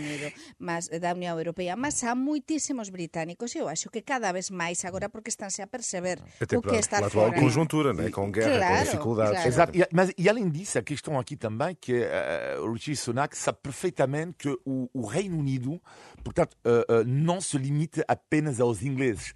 mas 0.59 0.87
da 0.87 1.13
Unión 1.13 1.37
Europea, 1.37 1.75
mas 1.75 2.03
há 2.03 2.15
moitísimos 2.15 2.89
británicos, 2.89 3.55
eu 3.55 3.67
acho 3.67 3.89
que 3.89 4.01
cada 4.01 4.31
vez 4.31 4.49
máis 4.49 4.83
agora 4.85 5.09
porque 5.09 5.29
estánse 5.29 5.61
a 5.61 5.67
perceber 5.67 6.19
Até 6.39 6.57
o 6.57 6.61
que 6.61 6.75
está 6.75 6.97
atual 6.97 7.27
fora. 7.29 7.39
conjuntura, 7.39 7.93
não 7.93 8.03
é? 8.05 8.09
com 8.09 8.31
guerra, 8.31 8.57
Claro, 8.57 8.77
com 8.77 8.83
dificuldades. 8.85 9.33
claro. 9.33 9.47
Exato. 9.47 9.77
E, 9.77 9.87
mas, 9.91 10.11
e 10.17 10.29
além 10.29 10.49
disso, 10.49 10.77
a 10.77 10.81
questão 10.81 11.19
aqui 11.19 11.35
também 11.35 11.75
que 11.79 11.93
eh, 12.03 12.57
o 12.59 12.71
Richie 12.73 12.95
Sunak 12.95 13.35
sabe 13.37 13.59
perfeitamente 13.61 14.35
que 14.37 14.49
o, 14.65 14.89
o 14.93 15.05
Reino 15.05 15.37
Unido, 15.37 15.81
portanto, 16.23 16.55
eh, 16.65 16.85
eh, 16.89 17.03
não 17.05 17.39
se 17.41 17.57
limita 17.57 18.03
apenas 18.07 18.59
aos 18.59 18.81
ingleses. 18.83 19.33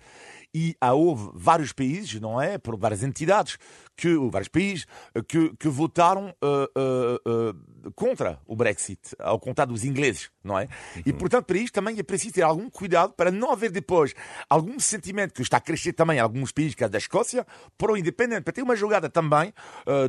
E 0.57 0.73
há, 0.79 0.93
houve 0.93 1.31
vários 1.33 1.73
países, 1.73 2.17
não 2.21 2.41
é? 2.41 2.57
Por 2.57 2.77
várias 2.77 3.03
entidades, 3.03 3.57
que, 3.97 4.15
ou 4.15 4.29
vários 4.31 4.47
países, 4.47 4.85
que, 5.27 5.53
que 5.57 5.67
votaram 5.67 6.33
eh, 6.41 6.69
eh, 6.77 7.21
eh, 7.27 7.89
contra 7.93 8.39
o 8.47 8.55
Brexit, 8.55 9.01
ao 9.19 9.37
contrário 9.37 9.73
dos 9.73 9.83
ingleses, 9.83 10.29
não 10.41 10.57
é? 10.57 10.69
E, 11.05 11.11
portanto, 11.11 11.45
para 11.45 11.57
isto 11.57 11.73
também 11.73 11.99
é 11.99 12.03
preciso 12.03 12.35
ter 12.35 12.41
algum 12.43 12.69
cuidado 12.69 13.11
para 13.17 13.31
não 13.31 13.51
haver 13.51 13.69
depois 13.69 14.13
algum 14.49 14.79
sentimento 14.79 15.33
que 15.33 15.41
está 15.41 15.57
a 15.57 15.59
crescer 15.59 15.91
também 15.91 16.19
em 16.19 16.21
alguns 16.21 16.53
países, 16.53 16.73
que 16.73 16.85
é 16.85 16.87
da 16.87 16.97
Escócia, 16.97 17.45
para 17.77 17.91
o 17.91 17.97
independente, 17.97 18.43
para 18.43 18.53
ter 18.53 18.61
uma 18.61 18.77
jogada 18.77 19.09
também 19.09 19.53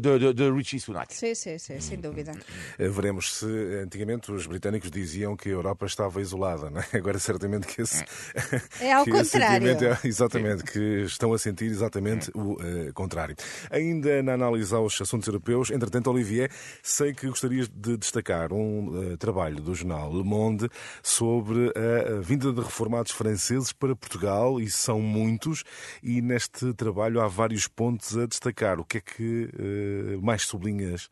de, 0.01 0.19
de, 0.19 0.33
de 0.33 0.51
Richie 0.53 0.79
Sunak. 0.79 1.13
Sí, 1.13 1.35
sí, 1.35 1.59
sí, 1.59 1.81
sin 1.81 2.01
dúvida. 2.01 2.33
Veremos 2.79 3.35
se 3.35 3.47
antigamente 3.83 4.31
os 4.31 4.47
britânicos 4.47 4.91
diziam 4.93 5.37
que 5.37 5.49
a 5.49 5.53
Europa 5.53 5.87
estava 5.87 6.21
isolada, 6.21 6.71
não 6.71 6.81
é? 6.81 6.87
Agora 6.97 7.19
certamente 7.19 7.67
que 7.67 7.83
esse, 7.83 8.05
É 8.81 8.93
ao 8.93 9.03
que 9.05 9.11
esse 9.11 9.33
contrário. 9.33 9.67
sentimento 9.67 9.85
é, 9.85 10.09
exatamente, 10.09 10.36
Exatamente, 10.37 10.65
que 10.65 11.05
estão 11.05 11.33
a 11.33 11.39
sentir 11.39 11.67
exatamente 11.67 12.31
o 12.35 12.53
uh, 12.53 12.93
contrário. 12.95 13.37
Ainda 13.71 14.23
na 14.23 14.35
análise 14.35 14.75
aos 14.75 15.01
assuntos 15.01 15.27
europeus, 15.27 15.71
entretanto, 15.71 16.11
Olivier, 16.11 16.51
sei 16.83 17.13
que 17.13 17.27
gostarias 17.29 17.69
de 17.69 17.97
destacar 17.97 18.53
um 18.53 19.13
uh, 19.13 19.17
trabalho 19.17 19.61
do 19.61 19.75
jornal 19.75 20.13
Le 20.13 20.25
Monde 20.25 20.69
sobre 21.03 21.73
a 21.77 22.21
vinda 22.21 22.53
de 22.53 22.61
reformados 22.61 23.13
franceses 23.13 23.73
para 23.73 23.95
Portugal, 23.95 24.61
e 24.61 24.71
são 24.71 25.01
muitos, 25.01 25.65
e 26.03 26.21
neste 26.21 26.73
trabalho 26.75 27.21
há 27.21 27.29
vários 27.29 27.67
pontos 27.67 28.17
a 28.17 28.27
destacar. 28.27 28.79
O 28.81 28.85
que 28.85 28.99
é 28.99 29.01
que 29.01 29.45
uh, 29.45 30.23
mais 30.23 30.43
sublinhas 30.43 31.09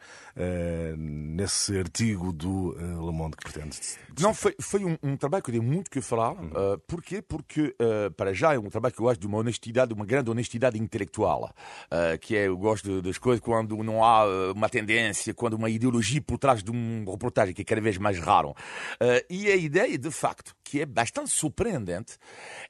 nesse 0.97 1.79
artigo 1.79 2.33
do 2.33 2.73
Le 2.77 3.13
Monde 3.13 3.37
que 3.37 3.45
pretende? 3.45 3.79
Não, 4.21 4.35
foi, 4.35 4.55
foi 4.61 4.85
um, 4.85 4.97
um, 5.03 5.17
trabalho 5.17 5.43
que 5.43 5.53
deu 5.53 5.63
muito 5.63 5.91
que 5.91 6.01
falar. 6.01 6.33
Uhum. 6.33 6.51
porquê? 6.87 7.23
Porque, 7.23 7.75
para 8.17 8.33
já, 8.33 8.55
é 8.55 8.59
um 8.59 8.69
trabalho 8.69 8.95
que 8.95 9.01
eu 9.01 9.09
acho 9.09 9.14
de 9.19 9.27
uma 9.27 9.39
honestidade, 9.39 9.93
uma 9.93 10.05
grande 10.05 10.31
honestidade 10.31 10.79
intelectual, 10.79 11.53
uh, 11.87 12.19
que 12.19 12.37
é, 12.37 12.47
eu 12.47 12.57
gosto 12.57 13.03
das 13.03 13.19
coisas 13.19 13.41
quando 13.41 13.77
não 13.83 14.05
há 14.05 14.25
eh, 14.25 14.53
uma 14.53 14.69
tendência, 14.69 15.35
quando 15.35 15.55
uma 15.55 15.69
ideologia 15.69 16.21
por 16.21 16.39
trás 16.39 16.63
de 16.63 16.71
uma 16.71 17.11
reportagem, 17.11 17.55
que 17.55 17.63
é 17.63 17.65
cada 17.65 17.81
vez 17.81 17.99
mais 17.99 18.19
raro. 18.19 18.51
Uh, 18.51 19.25
e 19.29 19.49
a 19.49 19.57
ideia, 19.57 19.97
de 19.99 20.11
facto, 20.11 20.55
que 20.63 20.81
é 20.81 20.87
bastante 20.87 21.31
surpreendente, 21.31 22.17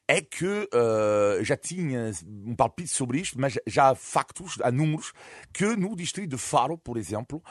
é 0.09 0.21
que 0.21 0.47
uh, 0.47 1.43
já 1.43 1.57
tinha 1.57 2.11
um 2.47 2.55
palpite 2.55 2.89
sobre 2.91 3.21
isto, 3.21 3.41
mas 3.41 3.59
já 3.67 3.91
há 3.91 3.95
factos, 3.95 4.59
há 4.63 4.71
números, 4.71 5.13
que 5.53 5.77
no 5.77 5.95
distrito 5.97 6.31
de 6.31 6.39
Faro, 6.39 6.77
por 6.77 6.97
exemplo, 6.97 7.43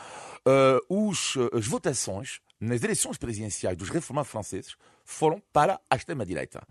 os, 0.90 1.36
as 1.54 1.66
votações 1.68 2.40
nas 2.64 2.84
eleições 2.84 3.18
presidenciais 3.18 3.78
dos 3.78 3.90
reformados 3.90 4.32
franceses 4.32 4.76
foram 5.04 5.42
para 5.52 5.80
a 5.90 5.96
extrema-direita. 5.96 6.66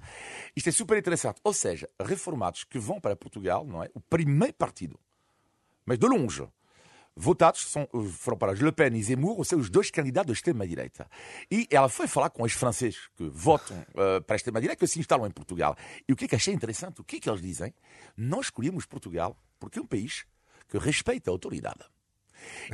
Isto 0.57 0.69
é 0.69 0.73
super 0.73 0.97
interessante. 0.97 1.41
Ou 1.45 1.53
seja, 1.53 1.89
reformados 2.01 2.65
que 2.65 2.79
vão 2.79 3.01
para 3.01 3.15
Portugal, 3.15 3.65
não 3.65 3.83
é? 3.83 3.91
O 3.95 4.01
primeiro 4.01 4.55
partido, 4.55 4.99
mas 5.85 5.99
de 5.99 6.07
longe, 6.07 6.49
votados 7.15 7.61
são, 7.69 7.87
foram 8.11 8.39
para 8.39 8.53
Le 8.53 8.73
Pen 8.73 8.97
e 8.97 9.03
Zemmour, 9.03 9.37
ou 9.37 9.45
seja, 9.45 9.61
os 9.61 9.69
dois 9.69 9.91
candidatos 9.91 10.29
da 10.29 10.33
extrema-direita. 10.33 11.09
E 11.51 11.69
ela 11.71 11.89
foi 11.89 12.09
falar 12.09 12.31
com 12.31 12.43
os 12.43 12.53
franceses 12.53 13.09
que 13.15 13.29
votam 13.29 13.79
uh, 13.91 14.23
para 14.23 14.35
a 14.35 14.37
extrema-direita, 14.37 14.81
que 14.81 14.87
se 14.87 14.99
instalam 14.99 15.27
em 15.27 15.31
Portugal. 15.31 15.77
E 16.09 16.13
o 16.13 16.17
que 16.17 16.25
é 16.25 16.29
que 16.29 16.37
achei 16.37 16.55
interessante? 16.55 17.01
O 17.01 17.05
que 17.05 17.17
é 17.17 17.21
que 17.21 17.29
eles 17.29 17.43
dizem? 17.43 17.75
Nós 18.17 18.47
escolhemos 18.47 18.87
Portugal 18.87 19.37
porque 19.61 19.79
é 19.79 19.83
um 19.83 19.87
país 19.87 20.25
que 20.69 20.79
respeita 20.79 21.31
a 21.31 21.33
autoridade. 21.33 21.85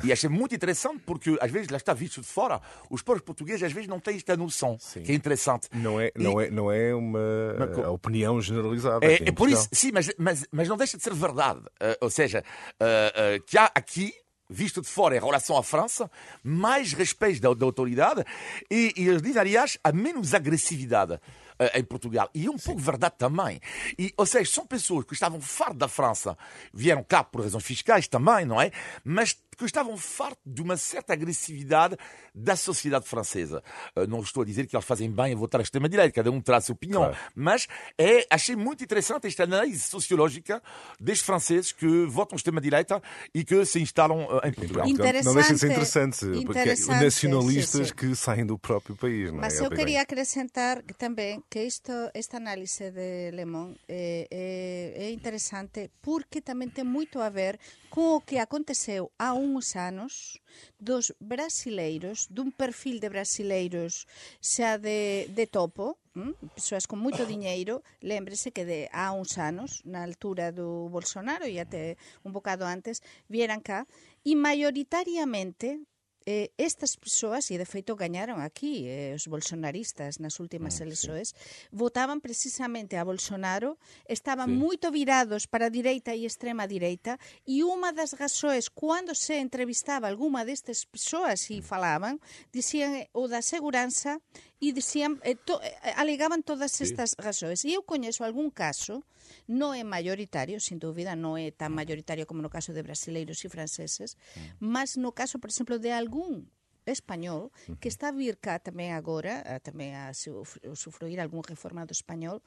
E 0.03 0.13
achei 0.13 0.29
muito 0.29 0.55
interessante 0.55 1.03
porque, 1.05 1.37
às 1.41 1.51
vezes, 1.51 1.69
lá 1.69 1.77
está 1.77 1.93
visto 1.95 2.21
de 2.21 2.27
fora, 2.27 2.61
os 2.91 3.03
povos 3.03 3.23
portugueses 3.23 3.63
às 3.63 3.73
vezes 3.73 3.89
não 3.89 4.01
têm 4.01 4.17
esta 4.17 4.37
noção, 4.37 4.77
sim. 4.79 5.03
que 5.03 5.13
é 5.13 5.15
interessante. 5.15 5.69
Não 5.73 6.01
é, 6.01 6.13
não 6.17 6.41
e... 6.41 6.47
é, 6.47 6.51
não 6.51 6.73
é 6.73 6.95
uma 6.95 7.91
opinião 7.91 8.41
generalizada. 8.41 9.05
É, 9.05 9.29
é 9.29 9.33
por 9.33 9.49
isso, 9.49 9.69
sim, 9.73 9.91
mas, 9.93 10.11
mas, 10.19 10.47
mas 10.51 10.69
não 10.69 10.77
deixa 10.77 10.97
de 10.97 11.03
ser 11.03 11.15
verdade. 11.15 11.61
Uh, 11.61 11.97
ou 12.01 12.11
seja, 12.11 12.45
uh, 12.81 13.37
uh, 13.37 13.45
que 13.45 13.59
há 13.59 13.71
aqui 13.75 14.13
visto 14.51 14.81
de 14.81 14.89
fora 14.89 15.17
em 15.17 15.21
relação 15.21 15.57
à 15.59 15.63
França, 15.63 16.11
mais 16.43 16.93
respeito 16.93 17.41
da, 17.41 17.53
da 17.53 17.67
autoridade 17.67 18.25
e, 18.71 18.95
e 18.97 19.07
eles 19.07 19.21
dizem, 19.21 19.41
aliás, 19.41 19.79
a 19.85 19.93
menos 19.93 20.35
agressividade. 20.35 21.21
Eh, 21.61 21.81
em 21.81 21.83
Portugal. 21.83 22.31
E 22.33 22.47
é 22.47 22.51
um 22.51 22.57
Sim. 22.57 22.67
pouco 22.67 22.81
verdade 22.81 23.17
também. 23.19 23.61
E, 23.99 24.15
ou 24.17 24.25
seja, 24.25 24.49
são 24.49 24.65
pessoas 24.65 25.05
que 25.05 25.13
estavam 25.13 25.41
fartas 25.41 25.77
da 25.77 25.89
França, 25.89 26.39
vieram 26.73 27.03
cá 27.03 27.25
por 27.25 27.43
razões 27.43 27.65
fiscais 27.65 28.07
também, 28.07 28.45
não 28.45 28.63
é? 28.63 28.71
Mas 29.05 29.37
que 29.59 29.65
estavam 29.65 29.97
fartos 29.97 30.43
de 30.47 30.63
uma 30.63 30.77
certa 30.77 31.13
agressividade 31.13 31.97
da 32.35 32.55
sociedade 32.55 33.07
francesa. 33.07 33.63
Eh, 33.97 34.07
não 34.07 34.21
estou 34.21 34.43
a 34.43 34.47
dizer 34.47 34.67
que 34.67 34.77
eles 34.77 34.87
fazem 34.87 35.11
bem 35.11 35.35
a 35.35 35.37
votar 35.37 35.61
à 35.61 35.63
extrema-direita, 35.63 36.13
cada 36.13 36.31
um 36.31 36.41
traz 36.41 36.65
a 36.65 36.67
sua 36.67 36.75
opinião, 36.75 37.03
claro. 37.03 37.17
mas 37.35 37.67
é, 37.99 38.27
achei 38.31 38.55
muito 38.55 38.85
interessante 38.85 39.27
esta 39.27 39.43
análise 39.43 39.81
sociológica 39.81 40.63
destes 41.01 41.27
franceses 41.27 41.73
que 41.73 42.07
votam 42.07 42.37
extrema-direita 42.37 43.03
e 43.35 43.45
que 43.45 43.65
se 43.65 43.81
instalam 43.81 44.21
eh, 44.43 44.49
em 44.49 44.53
Portugal. 44.53 44.87
Não 45.25 45.35
deixa 45.35 45.55
de 45.55 45.59
ser 45.59 45.73
interessante, 45.73 46.25
porque 46.47 46.61
é 46.61 47.03
nacionalistas 47.03 47.89
sim, 47.89 47.93
sim. 47.93 47.95
que 47.95 48.17
saem 48.17 48.47
do 48.47 48.59
próprio 48.59 48.97
país. 48.97 49.33
Não 49.33 49.39
é? 49.39 49.41
Mas 49.43 49.61
eu 49.61 49.71
queria 49.71 50.03
acrescentar 50.03 50.83
também 50.97 51.43
que 51.51 51.63
isto, 51.65 51.93
esta 52.15 52.37
análise 52.37 52.91
de 52.91 53.31
Lemon 53.33 53.75
é, 53.89 54.29
é, 54.31 55.07
é 55.07 55.11
interesante 55.11 55.91
porque 56.01 56.41
tamén 56.41 56.71
ten 56.71 56.87
moito 56.87 57.19
a 57.19 57.29
ver 57.33 57.59
co 57.91 58.21
que 58.21 58.39
aconteceu 58.39 59.11
há 59.19 59.33
uns 59.35 59.77
anos 59.77 60.39
dos 60.79 61.13
brasileiros, 61.19 62.29
dun 62.31 62.53
perfil 62.53 63.01
de 63.01 63.09
brasileiros 63.09 64.07
xa 64.41 64.77
de, 64.77 65.27
de 65.33 65.47
topo, 65.49 65.97
hm? 66.15 66.37
persoas 66.55 66.87
con 66.87 67.01
moito 67.01 67.25
diñeiro, 67.33 67.83
lembrese 68.05 68.53
que 68.53 68.65
de 68.65 68.89
há 68.93 69.13
uns 69.17 69.41
anos, 69.41 69.81
na 69.89 70.05
altura 70.05 70.53
do 70.53 70.89
Bolsonaro 70.93 71.49
e 71.49 71.57
até 71.59 71.97
un 72.23 72.33
bocado 72.37 72.69
antes, 72.69 73.01
vieran 73.27 73.65
cá, 73.65 73.89
e 74.23 74.37
maioritariamente 74.37 75.81
Eh, 76.29 76.53
estas 76.59 77.01
persoas, 77.01 77.49
e 77.49 77.57
de 77.57 77.65
feito 77.65 77.97
gañaron 77.97 78.45
aquí 78.45 78.85
eh, 78.85 79.17
os 79.17 79.33
bolsonaristas 79.33 80.21
nas 80.21 80.37
últimas 80.45 80.77
ah, 80.77 80.85
elexoes, 80.85 81.33
sí. 81.33 81.73
votaban 81.73 82.21
precisamente 82.21 83.01
a 83.01 83.09
Bolsonaro, 83.09 83.81
estaban 84.05 84.53
sí. 84.53 84.61
moito 84.61 84.93
virados 84.93 85.49
para 85.49 85.73
a 85.73 85.73
direita 85.73 86.13
e 86.13 86.29
extrema 86.29 86.69
direita, 86.69 87.17
e 87.49 87.65
unha 87.65 87.97
das 87.97 88.13
gasoes, 88.13 88.69
cando 88.69 89.17
se 89.17 89.41
entrevistaba 89.41 90.05
alguma 90.05 90.45
destas 90.45 90.85
persoas 90.85 91.49
e 91.49 91.61
mm. 91.61 91.65
falaban, 91.65 92.21
dicían 92.53 92.93
eh, 92.93 93.09
o 93.17 93.25
da 93.25 93.41
seguranza 93.41 94.21
e 94.61 94.77
dicían, 94.77 95.17
eh, 95.25 95.33
to, 95.33 95.57
eh, 95.65 95.97
alegaban 95.97 96.45
todas 96.45 96.77
sí. 96.77 96.85
estas 96.85 97.17
gasoes. 97.17 97.65
E 97.65 97.73
eu 97.73 97.89
coñezo 97.89 98.21
algún 98.21 98.53
caso, 98.53 99.01
non 99.49 99.75
é 99.75 99.83
maioritario, 99.83 100.61
sin 100.61 100.79
dúbida, 100.79 101.17
non 101.17 101.37
é 101.37 101.51
tan 101.51 101.73
mm. 101.73 101.77
maioritario 101.79 102.25
como 102.29 102.45
no 102.45 102.53
caso 102.53 102.73
de 102.77 102.85
brasileiros 102.85 103.43
e 103.45 103.49
franceses, 103.49 104.15
mm. 104.15 104.63
mas 104.63 104.97
no 104.97 105.11
caso, 105.13 105.39
por 105.39 105.51
exemplo, 105.51 105.79
de 105.79 105.93
algún 105.93 106.51
español 106.91 107.53
que 107.81 107.89
está 107.89 108.09
a 108.09 108.17
vir 108.17 108.41
cá 108.41 108.59
tamén 108.59 108.97
agora 108.97 109.45
a, 109.45 109.61
tamén 109.61 109.93
a 109.93 110.17
sufruir 110.17 111.21
algún 111.21 111.45
reformado 111.45 111.93
español 111.93 112.41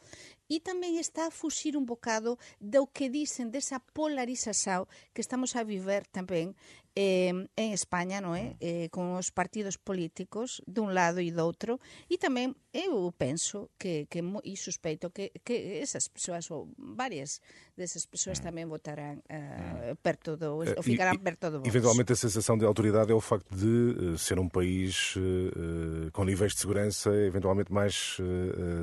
e 0.50 0.60
tamén 0.60 0.98
está 0.98 1.30
a 1.30 1.34
fuxir 1.34 1.78
un 1.78 1.86
bocado 1.86 2.42
do 2.58 2.90
que 2.90 3.14
dicen 3.14 3.54
desa 3.54 3.80
polarización 3.94 4.90
que 5.14 5.22
estamos 5.22 5.54
a 5.54 5.62
viver 5.62 6.10
tamén 6.10 6.58
eh, 6.96 7.32
en 7.32 7.70
España, 7.72 8.20
non 8.20 8.36
é? 8.36 8.60
Eh, 8.60 8.92
con 8.92 9.16
os 9.16 9.32
partidos 9.32 9.80
políticos 9.80 10.60
dun 10.68 10.92
lado 10.92 11.24
e 11.24 11.32
do 11.32 11.40
outro 11.40 11.80
e 12.12 12.20
tamén 12.20 12.52
eu 12.76 13.16
penso 13.16 13.72
que, 13.80 14.12
que 14.12 14.20
e 14.44 14.60
suspeito 14.60 15.12
que, 15.12 15.32
que 15.48 15.80
esas 15.80 16.12
persoas 16.12 16.52
ou 16.52 16.68
varias 16.76 17.40
desas 17.80 18.04
persoas 18.04 18.44
tamén 18.44 18.68
votarán 18.68 19.24
uh, 19.32 19.96
perto 20.04 20.36
do 20.36 20.60
ou 20.60 20.84
ficarán 20.84 21.20
perto 21.24 21.48
do. 21.48 21.58
Eventualmente 21.64 22.12
a 22.12 22.20
sensação 22.20 22.60
de 22.60 22.68
autoridade 22.68 23.12
é 23.12 23.16
o 23.16 23.24
facto 23.24 23.56
de 23.56 24.16
uh, 24.16 24.18
ser 24.20 24.36
um 24.36 24.52
país 24.52 25.16
uh, 25.16 26.12
com 26.12 26.28
níveis 26.28 26.52
de 26.52 26.60
segurança 26.60 27.08
eventualmente 27.12 27.72
mais 27.72 28.20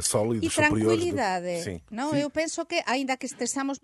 sólidos, 0.00 0.48
e 0.48 0.50
superiores. 0.50 0.80
E 0.80 1.12
tranquilidade. 1.12 1.52
Do... 1.60 1.64
Sim. 1.64 1.78
Non, 1.92 2.16
Sim. 2.16 2.24
eu 2.24 2.30
penso 2.32 2.64
que 2.64 2.80
aínda 2.88 3.20
que 3.20 3.28
estresamos 3.28 3.76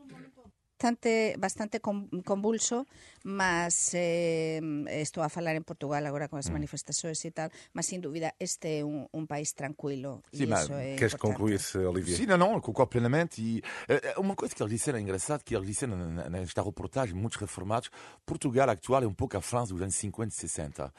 bastante 0.85 1.35
bastante 1.39 1.81
convulso, 1.81 2.87
mas 3.25 3.91
eh, 3.95 4.61
estou 5.01 5.25
a 5.25 5.29
falar 5.33 5.57
en 5.57 5.65
Portugal 5.65 6.05
agora 6.05 6.29
con 6.29 6.39
as 6.39 6.53
mm. 6.53 6.53
manifestações 6.53 7.25
e 7.25 7.33
tal, 7.33 7.49
mas 7.73 7.89
sin 7.89 8.05
dúvida 8.05 8.37
este 8.39 8.81
é 8.81 8.85
un, 8.85 9.09
un 9.11 9.25
país 9.27 9.57
tranquilo. 9.57 10.23
Sim, 10.29 10.47
mas 10.47 10.69
é 10.69 10.95
queres 10.95 11.17
concluir, 11.17 11.59
Olivier? 11.89 12.17
Sim, 12.17 12.27
não, 12.27 12.37
não, 12.37 12.61
concordo 12.61 12.91
plenamente. 12.91 13.41
E 13.41 13.65
uh, 13.89 14.21
uma 14.21 14.37
coisa 14.37 14.55
que 14.55 14.63
eles 14.63 14.73
disseram, 14.73 14.99
é 14.99 15.03
engraçado, 15.03 15.43
que 15.43 15.57
eles 15.57 15.67
disseram 15.67 15.97
nesta 16.29 16.63
reportagem, 16.63 17.15
muitos 17.15 17.41
reformados, 17.41 17.91
Portugal 18.27 18.69
atual 18.69 19.03
é 19.03 19.07
um 19.07 19.15
pouco 19.15 19.37
a 19.37 19.41
França 19.41 19.73
dos 19.73 19.81
anos 19.81 19.97
50 19.97 20.29
e 20.29 20.37
60. 20.37 20.93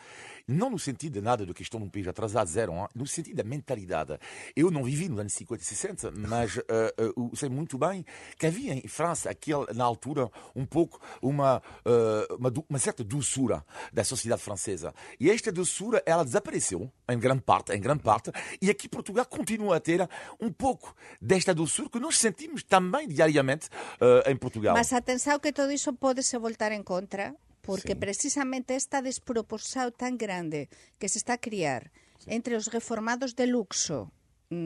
Não 0.48 0.70
no 0.70 0.80
sentido 0.80 1.14
de 1.14 1.22
nada 1.22 1.46
do 1.46 1.54
que 1.54 1.62
estão 1.62 1.80
num 1.80 1.90
país 1.90 2.08
atrasado, 2.08 2.48
zero, 2.50 2.74
hein? 2.74 2.88
no 2.96 3.06
sentido 3.06 3.38
da 3.38 3.44
mentalidade. 3.44 4.18
Eu 4.56 4.72
não 4.72 4.84
vivi 4.84 5.08
nos 5.10 5.20
anos 5.20 5.34
50 5.34 5.62
e 5.62 5.66
60, 5.66 6.12
mas 6.12 6.58
uh, 6.66 7.22
uh, 7.22 7.36
sei 7.36 7.50
muito 7.50 7.78
bem 7.78 8.04
que 8.40 8.48
havia 8.48 8.74
em 8.74 8.88
França, 8.88 9.30
aquele, 9.30 9.72
na 9.76 9.84
altura, 9.84 10.30
um 10.56 10.66
pouco 10.66 11.00
uma, 11.22 11.62
uh, 11.86 12.15
uma, 12.38 12.54
uma, 12.70 12.80
certa 12.80 13.04
doçura 13.04 13.64
da 13.92 14.04
sociedade 14.04 14.42
francesa. 14.42 14.94
E 15.20 15.30
esta 15.30 15.52
doçura, 15.52 16.02
ela 16.06 16.24
desapareceu, 16.24 16.92
em 17.10 17.20
grande 17.20 17.42
parte, 17.42 17.74
em 17.74 17.80
grande 17.80 18.04
parte, 18.04 18.32
e 18.62 18.70
aqui 18.70 18.88
Portugal 18.88 19.26
continua 19.26 19.78
a 19.78 19.80
ter 19.80 20.08
um 20.40 20.52
pouco 20.52 20.96
desta 21.22 21.54
doçura 21.54 21.90
que 21.90 22.00
nós 22.00 22.18
sentimos 22.18 22.64
também 22.64 23.08
diariamente 23.08 23.70
em 24.26 24.36
Portugal. 24.36 24.74
Mas 24.76 24.94
atenção 24.94 25.40
que 25.40 25.52
tudo 25.52 25.72
isso 25.72 25.94
pode 25.94 26.24
se 26.24 26.38
voltar 26.38 26.72
em 26.72 26.84
contra 26.84 27.36
porque 27.66 27.94
sí. 27.94 28.00
precisamente 28.00 28.76
esta 28.76 29.02
desproporción 29.02 29.92
tan 29.92 30.18
grande 30.18 30.70
que 31.00 31.10
se 31.10 31.18
está 31.18 31.34
a 31.34 31.38
criar 31.42 31.92
sí. 32.20 32.30
entre 32.30 32.56
os 32.56 32.68
reformados 32.68 33.34
de 33.34 33.48
luxo 33.48 34.12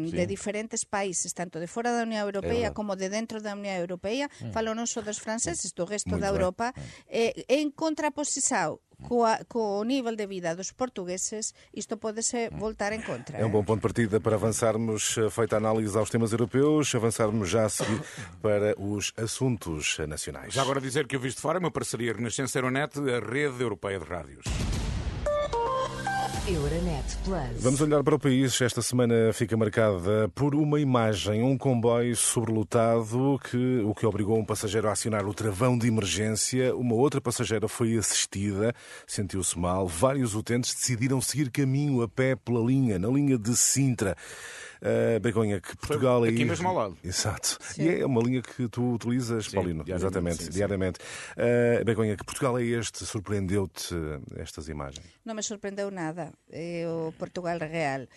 sí. 0.07 0.15
de 0.15 0.25
diferentes 0.27 0.85
países, 0.85 1.33
tanto 1.33 1.59
de 1.59 1.67
fora 1.67 1.91
da 1.91 2.03
Unión 2.03 2.21
Europea 2.21 2.73
como 2.73 2.95
de 2.95 3.09
dentro 3.09 3.41
da 3.41 3.57
Unión 3.57 3.75
Europea, 3.75 4.29
mm. 4.41 4.53
falo 4.53 4.73
non 4.77 4.87
só 4.87 5.01
dos 5.01 5.17
franceses, 5.19 5.73
do 5.73 5.89
resto 5.89 6.15
Muy 6.15 6.21
da 6.21 6.29
Europa, 6.31 6.71
eh, 7.09 7.45
en 7.49 7.73
contraposición 7.73 8.79
coa, 9.01 9.39
co 9.47 9.83
nível 9.85 10.15
de 10.15 10.27
vida 10.27 10.55
dos 10.55 10.73
portugueses, 10.73 11.55
isto 11.71 11.97
pode-se 11.97 12.49
voltar 12.51 12.91
en 12.93 13.01
contra. 13.01 13.39
É 13.39 13.45
um 13.45 13.51
bom 13.51 13.63
ponto 13.63 13.79
de 13.79 13.87
partida 13.87 14.19
para 14.19 14.35
avançarmos, 14.35 15.17
eh, 15.17 15.29
feita 15.29 15.55
a 15.55 15.59
análise 15.59 15.97
aos 15.97 16.09
temas 16.09 16.31
europeus, 16.31 16.93
avançarmos 16.93 17.49
já 17.49 17.65
a 17.65 17.69
seguir 17.69 18.01
para 18.43 18.75
os 18.79 19.13
assuntos 19.15 19.97
nacionais. 20.07 20.53
Já 20.53 20.61
agora 20.61 20.81
dizer 20.81 21.07
que 21.07 21.15
eu 21.15 21.19
visto 21.19 21.41
fora 21.41 21.57
é 21.57 21.61
uma 21.61 21.71
parceria 21.71 22.13
Renascença 22.13 22.57
Euronet, 22.57 22.99
a 22.99 23.19
rede 23.19 23.63
europeia 23.63 23.99
de 23.99 24.05
rádios. 24.05 24.45
Euronet 26.49 27.17
Plus. 27.23 27.61
Vamos 27.61 27.79
olhar 27.79 28.03
para 28.03 28.15
o 28.15 28.19
país. 28.19 28.59
Esta 28.59 28.81
semana 28.81 29.31
fica 29.33 29.55
marcada 29.55 30.27
por 30.33 30.55
uma 30.55 30.79
imagem, 30.79 31.43
um 31.43 31.55
comboio 31.55 32.15
sobrelotado 32.15 33.39
que 33.49 33.79
o 33.85 33.93
que 33.93 34.03
obrigou 34.05 34.37
um 34.37 34.43
passageiro 34.43 34.87
a 34.87 34.93
acionar 34.93 35.27
o 35.27 35.33
travão 35.33 35.77
de 35.77 35.87
emergência. 35.87 36.75
Uma 36.75 36.95
outra 36.95 37.21
passageira 37.21 37.67
foi 37.67 37.95
assistida, 37.97 38.73
sentiu-se 39.05 39.59
mal. 39.59 39.87
Vários 39.87 40.33
utentes 40.33 40.73
decidiram 40.73 41.21
seguir 41.21 41.51
caminho 41.51 42.01
a 42.01 42.07
pé 42.07 42.35
pela 42.35 42.65
linha, 42.65 42.97
na 42.97 43.09
linha 43.09 43.37
de 43.37 43.55
Sintra. 43.55 44.15
Uh, 44.79 45.19
Begonha, 45.19 45.59
que 45.59 45.75
Portugal 45.75 46.23
aqui 46.23 46.41
é. 46.41 46.45
mesmo 46.45 46.67
ao 46.67 46.75
lado. 46.75 46.97
Exato. 47.03 47.57
Sim. 47.61 47.83
E 47.83 47.99
é 48.01 48.05
uma 48.05 48.21
linha 48.21 48.41
que 48.41 48.67
tu 48.69 48.93
utilizas, 48.93 49.45
Sim, 49.45 49.55
Paulino. 49.55 49.83
diariamente, 49.83 50.07
Exatamente, 50.07 50.43
sim, 50.43 50.51
diariamente. 50.51 50.99
Uh, 51.35 51.83
Begonha, 51.83 52.15
que 52.15 52.23
Portugal 52.23 52.57
é 52.57 52.63
este? 52.63 53.05
Surpreendeu-te 53.05 53.93
estas 54.37 54.69
imagens? 54.69 55.03
non 55.27 55.35
me 55.35 55.43
sorprendeu 55.43 55.91
nada 55.91 56.33
é 56.49 56.87
o 56.87 57.11
Portugal 57.13 57.59
real. 57.59 58.07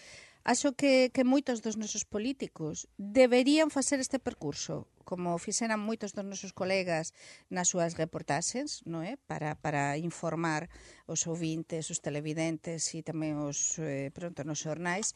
Acho 0.44 0.74
que, 0.74 1.10
que 1.14 1.22
moitos 1.22 1.62
dos 1.62 1.78
nosos 1.78 2.02
políticos 2.02 2.90
deberían 2.98 3.70
facer 3.70 4.02
este 4.02 4.18
percurso, 4.18 4.90
como 5.06 5.38
fixeran 5.38 5.78
moitos 5.78 6.18
dos 6.18 6.26
nosos 6.26 6.50
colegas 6.50 7.14
nas 7.46 7.70
súas 7.70 7.94
reportaxes, 7.94 8.82
non 8.82 9.06
é? 9.06 9.14
Para, 9.30 9.54
para 9.54 9.94
informar 10.02 10.66
os 11.06 11.30
ouvintes, 11.30 11.94
os 11.94 12.02
televidentes 12.02 12.90
e 12.98 13.06
tamén 13.06 13.38
os, 13.38 13.78
eh, 13.78 14.10
pronto, 14.10 14.42
nos 14.42 14.58
xornais. 14.58 15.14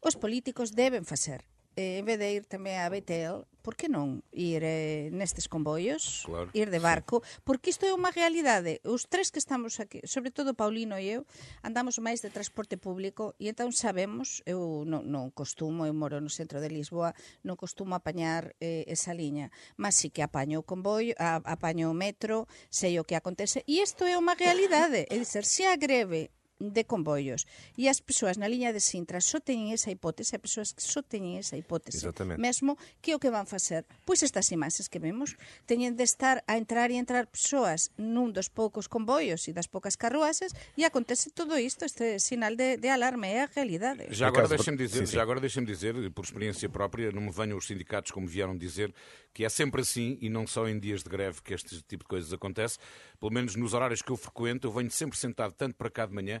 os 0.00 0.14
políticos 0.16 0.74
deben 0.74 1.04
facer. 1.04 1.44
Eh, 1.78 1.98
en 1.98 2.04
vez 2.10 2.18
de 2.18 2.34
ir 2.34 2.42
tamén 2.42 2.82
a 2.82 2.90
BTL, 2.90 3.46
por 3.62 3.78
que 3.78 3.86
non 3.86 4.26
ir 4.34 4.66
eh, 4.66 5.14
nestes 5.14 5.46
comboios, 5.46 6.26
claro, 6.26 6.50
ir 6.50 6.74
de 6.74 6.82
barco? 6.82 7.22
Sí. 7.22 7.38
Porque 7.46 7.70
isto 7.70 7.86
é 7.86 7.94
unha 7.94 8.10
realidade. 8.10 8.82
Os 8.82 9.06
tres 9.06 9.30
que 9.30 9.38
estamos 9.38 9.78
aquí, 9.78 10.02
sobre 10.02 10.34
todo 10.34 10.58
Paulino 10.58 10.98
e 10.98 11.06
eu, 11.06 11.22
andamos 11.62 12.02
máis 12.02 12.18
de 12.18 12.34
transporte 12.34 12.74
público 12.82 13.38
e 13.38 13.46
entón 13.46 13.70
sabemos, 13.70 14.42
eu 14.42 14.82
non, 14.90 15.06
non 15.06 15.30
costumo, 15.30 15.86
eu 15.86 15.94
moro 15.94 16.18
no 16.18 16.34
centro 16.34 16.58
de 16.58 16.66
Lisboa, 16.66 17.14
non 17.46 17.54
costumo 17.54 17.94
apañar 17.94 18.58
eh, 18.58 18.82
esa 18.90 19.14
liña, 19.14 19.54
mas 19.78 19.94
sí 19.94 20.10
que 20.10 20.26
apaño 20.26 20.58
o 20.58 20.66
comboio, 20.66 21.14
a, 21.14 21.38
apaño 21.46 21.94
o 21.94 21.94
metro, 21.94 22.50
sei 22.74 22.98
o 22.98 23.06
que 23.06 23.14
acontece, 23.14 23.62
e 23.70 23.86
isto 23.86 24.02
é 24.02 24.18
unha 24.18 24.34
realidade. 24.34 25.06
É 25.06 25.14
dizer, 25.14 25.46
se 25.46 25.62
a 25.62 25.78
greve 25.78 26.34
de 26.58 26.84
convoios. 26.84 27.46
E 27.78 27.88
as 27.88 28.02
persoas 28.02 28.36
na 28.36 28.50
liña 28.50 28.74
de 28.74 28.82
Sintra 28.82 29.22
só 29.22 29.38
teñen 29.38 29.70
esa 29.70 29.90
hipótese, 29.94 30.36
as 30.36 30.42
persoas 30.42 30.74
que 30.74 30.82
só 30.82 31.00
teñen 31.02 31.38
esa 31.38 31.56
hipótese. 31.56 32.02
Exactamente. 32.02 32.42
mesmo 32.42 32.76
que 33.00 33.14
o 33.14 33.18
que 33.22 33.30
van 33.30 33.46
facer? 33.46 33.86
Pois 34.04 34.22
estas 34.22 34.50
imaxes 34.50 34.90
que 34.90 34.98
vemos 34.98 35.38
teñen 35.66 35.94
de 35.94 36.02
estar 36.02 36.42
a 36.46 36.58
entrar 36.58 36.90
e 36.90 36.98
entrar 36.98 37.30
persoas 37.30 37.94
nun 37.96 38.34
dos 38.34 38.50
poucos 38.50 38.90
convoios 38.90 39.46
e 39.46 39.54
das 39.54 39.70
poucas 39.70 39.94
carruaxes 39.94 40.52
e 40.74 40.82
acontece 40.82 41.30
todo 41.30 41.54
isto 41.58 41.86
este 41.86 42.18
sinal 42.18 42.58
de, 42.58 42.76
de 42.76 42.88
alarme 42.90 43.30
é 43.30 43.46
a 43.46 43.48
realidade. 43.48 44.10
Já 44.10 44.28
agora 44.28 44.48
deixem-me 44.48 44.78
dizer, 44.78 45.00
sim, 45.00 45.06
sim. 45.06 45.14
já 45.14 45.22
agora 45.22 45.40
deixem 45.40 45.64
dizer, 45.64 45.94
por 46.10 46.24
experiência 46.24 46.68
própria, 46.68 47.12
não 47.12 47.22
me 47.22 47.30
venham 47.30 47.56
os 47.56 47.66
sindicatos 47.66 48.10
como 48.10 48.26
vieram 48.26 48.56
dizer, 48.56 48.92
que 49.32 49.44
é 49.44 49.48
sempre 49.48 49.82
assim, 49.82 50.18
e 50.20 50.28
não 50.28 50.46
só 50.46 50.66
em 50.68 50.78
dias 50.78 51.02
de 51.02 51.10
greve 51.10 51.42
que 51.42 51.54
este 51.54 51.80
tipo 51.82 52.04
de 52.04 52.08
coisas 52.08 52.32
acontece, 52.32 52.78
pelo 53.20 53.32
menos 53.32 53.54
nos 53.54 53.74
horários 53.74 54.02
que 54.02 54.10
eu 54.10 54.16
frequento, 54.16 54.66
eu 54.66 54.72
venho 54.72 54.90
sempre 54.90 55.16
sentado, 55.18 55.52
tanto 55.52 55.76
para 55.76 55.90
cá 55.90 56.06
de 56.06 56.14
manhã, 56.14 56.40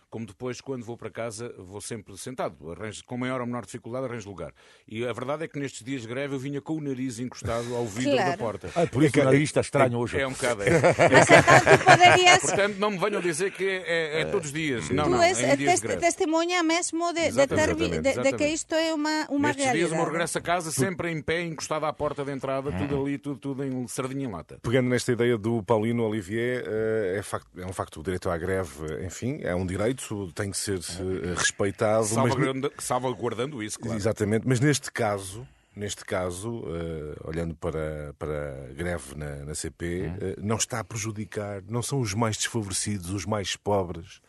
como 0.11 0.25
depois, 0.27 0.61
quando 0.61 0.83
vou 0.85 0.95
para 0.95 1.09
casa, 1.09 1.51
vou 1.57 1.81
sempre 1.81 2.15
sentado. 2.17 2.71
Arranjo, 2.71 3.01
com 3.05 3.17
maior 3.17 3.39
ou 3.41 3.47
menor 3.47 3.65
dificuldade, 3.65 4.05
arranjo 4.05 4.29
lugar. 4.29 4.53
E 4.87 5.03
a 5.03 5.11
verdade 5.13 5.45
é 5.45 5.47
que 5.47 5.57
nestes 5.57 5.81
dias 5.83 6.01
de 6.03 6.07
greve 6.07 6.35
eu 6.35 6.39
vinha 6.39 6.61
com 6.61 6.75
o 6.75 6.81
nariz 6.81 7.17
encostado 7.17 7.73
ao 7.75 7.85
vidro 7.87 8.11
Claro. 8.11 8.31
da 8.31 8.37
porta. 8.37 8.69
Ah, 8.75 8.85
por 8.85 9.01
isso 9.01 9.13
que 9.13 9.21
o 9.21 9.23
nariz 9.23 9.43
está 9.43 9.61
estranho 9.61 9.97
hoje. 9.97 10.19
É 10.19 10.27
um 10.27 10.33
bocado. 10.33 10.63
É. 10.63 10.69
mas 11.09 11.27
então 11.29 11.77
tu 11.77 11.85
poderias 11.85 12.39
Portanto, 12.41 12.75
não 12.77 12.91
me 12.91 12.97
venham 12.97 13.21
dizer 13.21 13.51
que 13.51 13.63
é, 13.65 14.17
é- 14.17 14.21
é 14.21 14.25
todos 14.25 14.47
os 14.47 14.53
dias. 14.53 14.89
Não, 14.89 15.05
tu 15.05 15.09
não, 15.11 15.23
és 15.23 15.39
é 15.39 15.53
em 15.53 15.57
dias 15.57 15.57
de 15.57 15.65
tes, 15.71 15.79
greve. 15.81 16.01
testemunha 16.01 16.61
mesmo 16.61 17.13
de, 17.13 17.31
de, 17.31 17.47
ter, 17.47 17.75
de, 17.75 17.99
de 18.23 18.33
que 18.33 18.47
isto 18.47 18.75
é 18.75 18.93
uma, 18.93 19.25
uma 19.29 19.47
Nestes 19.47 19.63
dias, 19.71 19.75
o 19.75 19.75
meu 19.77 19.87
realidade 19.91 20.11
regresso 20.11 20.37
a 20.37 20.41
casa 20.41 20.71
sempre 20.71 21.09
em 21.09 21.21
pé, 21.21 21.41
encostado 21.43 21.85
à 21.85 21.93
porta 21.93 22.25
de 22.25 22.31
entrada, 22.31 22.69
tudo 22.71 23.01
ali, 23.01 23.17
tudo, 23.17 23.37
tudo 23.39 23.63
em 23.63 23.87
sardinha 23.87 24.25
em 24.27 24.31
lata. 24.31 24.59
Pegando 24.61 24.89
nesta 24.89 25.11
ideia 25.13 25.37
do 25.37 25.63
Paulino 25.63 26.03
Olivier, 26.03 26.63
eh, 26.67 27.15
é, 27.19 27.21
facto- 27.23 27.47
é 27.57 27.65
um 27.65 27.71
facto 27.73 27.99
o 27.99 28.03
direito 28.03 28.29
à 28.29 28.37
greve, 28.37 29.05
enfim, 29.05 29.39
é 29.41 29.55
um 29.55 29.65
direito, 29.65 30.00
tem 30.35 30.51
que 30.51 30.57
ser 30.57 30.79
eh, 30.79 31.33
respeitado. 31.35 31.99
mas- 32.01 32.09
Salvaguardando, 32.09 32.73
salvaguardando 32.79 33.63
isso, 33.63 33.79
claro. 33.79 33.97
Exatamente, 33.97 34.47
mas 34.47 34.59
neste 34.59 34.91
caso, 34.91 35.47
neste 35.75 36.03
caso, 36.05 36.63
eh, 36.67 37.15
olhando 37.27 37.55
para, 37.55 38.13
para 38.19 38.69
a 38.69 38.73
greve 38.73 39.15
na, 39.15 39.37
na 39.45 39.55
CP, 39.55 40.11
eh, 40.19 40.35
não 40.41 40.55
está 40.57 40.79
a 40.79 40.83
prejudicar, 40.83 41.61
não 41.67 41.81
são 41.81 41.99
os 41.99 42.13
mais 42.13 42.37
desfavorecidos, 42.37 43.09
os 43.11 43.25
mais 43.25 43.55
pobres, 43.55 44.19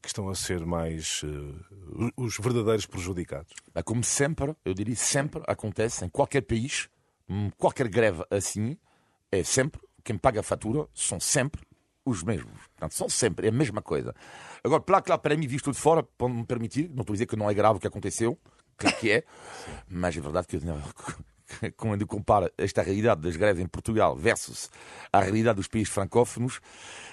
que 0.00 0.08
estão 0.08 0.28
a 0.28 0.34
ser 0.34 0.64
mais 0.66 1.22
eh, 1.24 2.10
os 2.16 2.36
verdadeiros 2.38 2.86
prejudicados. 2.86 3.52
É 3.74 3.82
Como 3.82 4.02
sempre, 4.02 4.54
eu 4.64 4.74
diria 4.74 4.96
sempre, 4.96 5.42
acontece 5.46 6.04
em 6.04 6.08
qualquer 6.08 6.40
país, 6.42 6.88
hum, 7.28 7.50
qualquer 7.56 7.86
greve 7.88 8.24
assim, 8.30 8.76
é 9.30 9.44
sempre, 9.44 9.80
quem 10.04 10.18
paga 10.18 10.40
a 10.40 10.42
fatura 10.42 10.88
são 10.92 11.20
sempre 11.20 11.62
os 12.04 12.24
mesmos. 12.24 12.58
Portanto, 12.72 12.94
são 12.94 13.08
sempre, 13.08 13.46
é 13.46 13.50
a 13.50 13.52
mesma 13.52 13.80
coisa. 13.80 14.12
Agora, 14.64 14.82
claro, 14.82 15.04
claro, 15.04 15.20
para 15.20 15.36
mim, 15.36 15.46
visto 15.46 15.72
de 15.72 15.78
fora, 15.78 16.02
pode 16.02 16.34
me 16.34 16.44
permitir, 16.44 16.88
não 16.90 17.00
estou 17.00 17.12
a 17.12 17.16
dizer 17.16 17.26
que 17.26 17.36
não 17.36 17.50
é 17.50 17.54
grave 17.54 17.78
o 17.78 17.80
que 17.80 17.86
aconteceu, 17.86 18.38
claro 18.76 18.96
que 18.96 19.10
é, 19.10 19.24
mas 19.88 20.16
é 20.16 20.20
verdade 20.20 20.46
que 20.46 20.64
não, 20.64 20.80
quando 21.76 22.06
compara 22.06 22.52
esta 22.58 22.82
realidade 22.82 23.20
das 23.20 23.36
greves 23.36 23.62
em 23.62 23.66
Portugal 23.66 24.16
versus 24.16 24.70
a 25.12 25.20
realidade 25.20 25.56
dos 25.56 25.68
países 25.68 25.92
francófonos, 25.92 26.60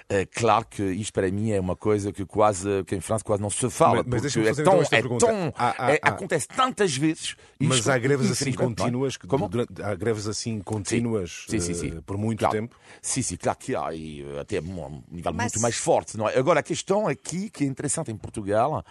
é 0.08 0.26
claro 0.26 0.66
que 0.66 0.82
isto 0.84 1.14
para 1.14 1.30
mim 1.32 1.52
é 1.52 1.60
uma 1.60 1.76
coisa 1.76 2.12
que 2.12 2.26
quase, 2.26 2.84
que 2.86 2.96
em 2.96 3.00
França 3.02 3.24
quase 3.24 3.42
não 3.42 3.50
se 3.50 3.70
fala, 3.70 4.04
Mas- 4.06 4.24
mas 4.24 4.34
porque 4.34 4.48
é 4.50 4.54
tão, 4.54 4.62
então 4.64 4.82
esta 4.82 4.96
é 4.98 5.02
tão, 5.02 5.54
Há- 5.56 5.76
há- 5.78 5.92
é- 5.94 6.00
há- 6.02 6.10
acontece 6.10 6.48
tantas 6.48 6.96
vezes. 6.98 7.36
Mas 7.60 7.88
há 7.88 7.98
greves 7.98 8.32
assim 8.32 8.50
é? 8.50 8.54
contínuas, 8.54 9.18
que 9.18 9.28
Como? 9.28 9.48
durante- 9.48 9.82
há 9.82 9.94
greves 9.96 10.28
assim 10.28 10.60
contínuas 10.62 11.46
Sim, 11.48 11.60
sim, 11.60 11.74
sim. 11.74 11.98
eh, 11.98 12.02
por 12.06 12.18
muito 12.18 12.40
Claro. 12.40 12.56
tempo. 12.56 12.76
Sim, 13.02 13.22
sim, 13.22 13.36
claro 13.38 13.58
que 13.60 13.76
há, 13.76 13.94
e 13.94 14.26
até 14.40 14.60
um 14.60 15.04
nível 15.12 15.34
Mas- 15.34 15.52
muito 15.54 15.62
mais 15.62 15.76
forte. 15.76 16.18
Não 16.18 16.28
é? 16.28 16.38
Agora, 16.38 16.60
a 16.62 16.64
questão 16.64 17.08
aqui, 17.08 17.50
que 17.50 17.64
é 17.64 17.68
interessante 17.68 18.12
em 18.12 18.18
Portugal, 18.18 18.84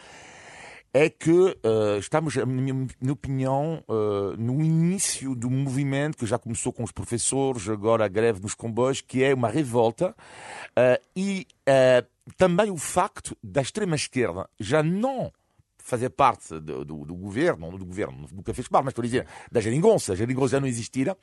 é 0.92 1.08
que 1.08 1.58
eh, 1.62 1.98
estamos, 1.98 2.34
na 2.36 2.46
minha, 2.46 2.74
minha 2.74 3.12
opinião, 3.12 3.84
eh, 3.88 4.36
no 4.38 4.62
início 4.62 5.34
do 5.34 5.50
movimento 5.50 6.18
que 6.18 6.26
já 6.26 6.38
começou 6.38 6.72
com 6.72 6.82
os 6.82 6.92
professores, 6.92 7.68
agora 7.68 8.04
a 8.04 8.08
greve 8.08 8.40
dos 8.40 8.54
comboios, 8.54 9.00
que 9.00 9.22
é 9.22 9.34
uma 9.34 9.48
revolta, 9.48 10.14
eh, 10.76 11.00
e 11.14 11.46
também 12.36 12.70
o 12.70 12.76
facto 12.76 13.36
da 13.42 13.60
extrema-esquerda 13.60 14.48
já 14.58 14.82
não 14.82 15.32
fazer 15.78 16.10
parte 16.10 16.58
do, 16.60 16.84
do, 16.84 17.04
do 17.04 17.14
governo, 17.14 17.76
do 17.78 17.84
governo, 17.84 18.26
nunca 18.32 18.52
fez 18.52 18.68
parte, 18.68 18.84
mas 18.84 18.92
estou 18.92 19.02
a 19.02 19.06
dizer, 19.06 19.26
da 19.50 19.60
geringonça, 19.60 20.12
a 20.12 20.16
geringonça 20.16 20.60
não 20.60 20.66
existira, 20.66 21.16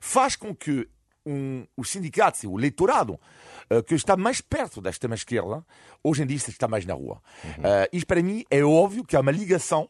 faz 0.00 0.36
com 0.36 0.54
que 0.54 0.88
um, 1.26 1.66
os 1.76 1.90
sindicatos 1.90 2.42
e 2.42 2.46
o 2.46 2.58
eleitorado 2.58 3.18
eh, 3.70 3.82
que 3.82 3.94
está 3.94 4.16
mais 4.16 4.40
perto 4.40 4.80
da 4.80 4.90
extrema-esquerda, 4.90 5.64
hoje 6.02 6.22
em 6.22 6.26
dia 6.26 6.36
está 6.36 6.68
mais 6.68 6.84
na 6.84 6.94
rua. 6.94 7.22
Eh, 7.44 7.90
isto 7.92 8.06
para 8.06 8.22
mim 8.22 8.44
é 8.50 8.62
óbvio 8.62 9.04
que 9.04 9.16
há 9.16 9.20
uma 9.20 9.32
ligação 9.32 9.88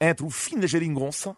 entre 0.00 0.24
o 0.24 0.30
fim 0.30 0.58
da 0.58 0.66
geringonça 0.66 1.36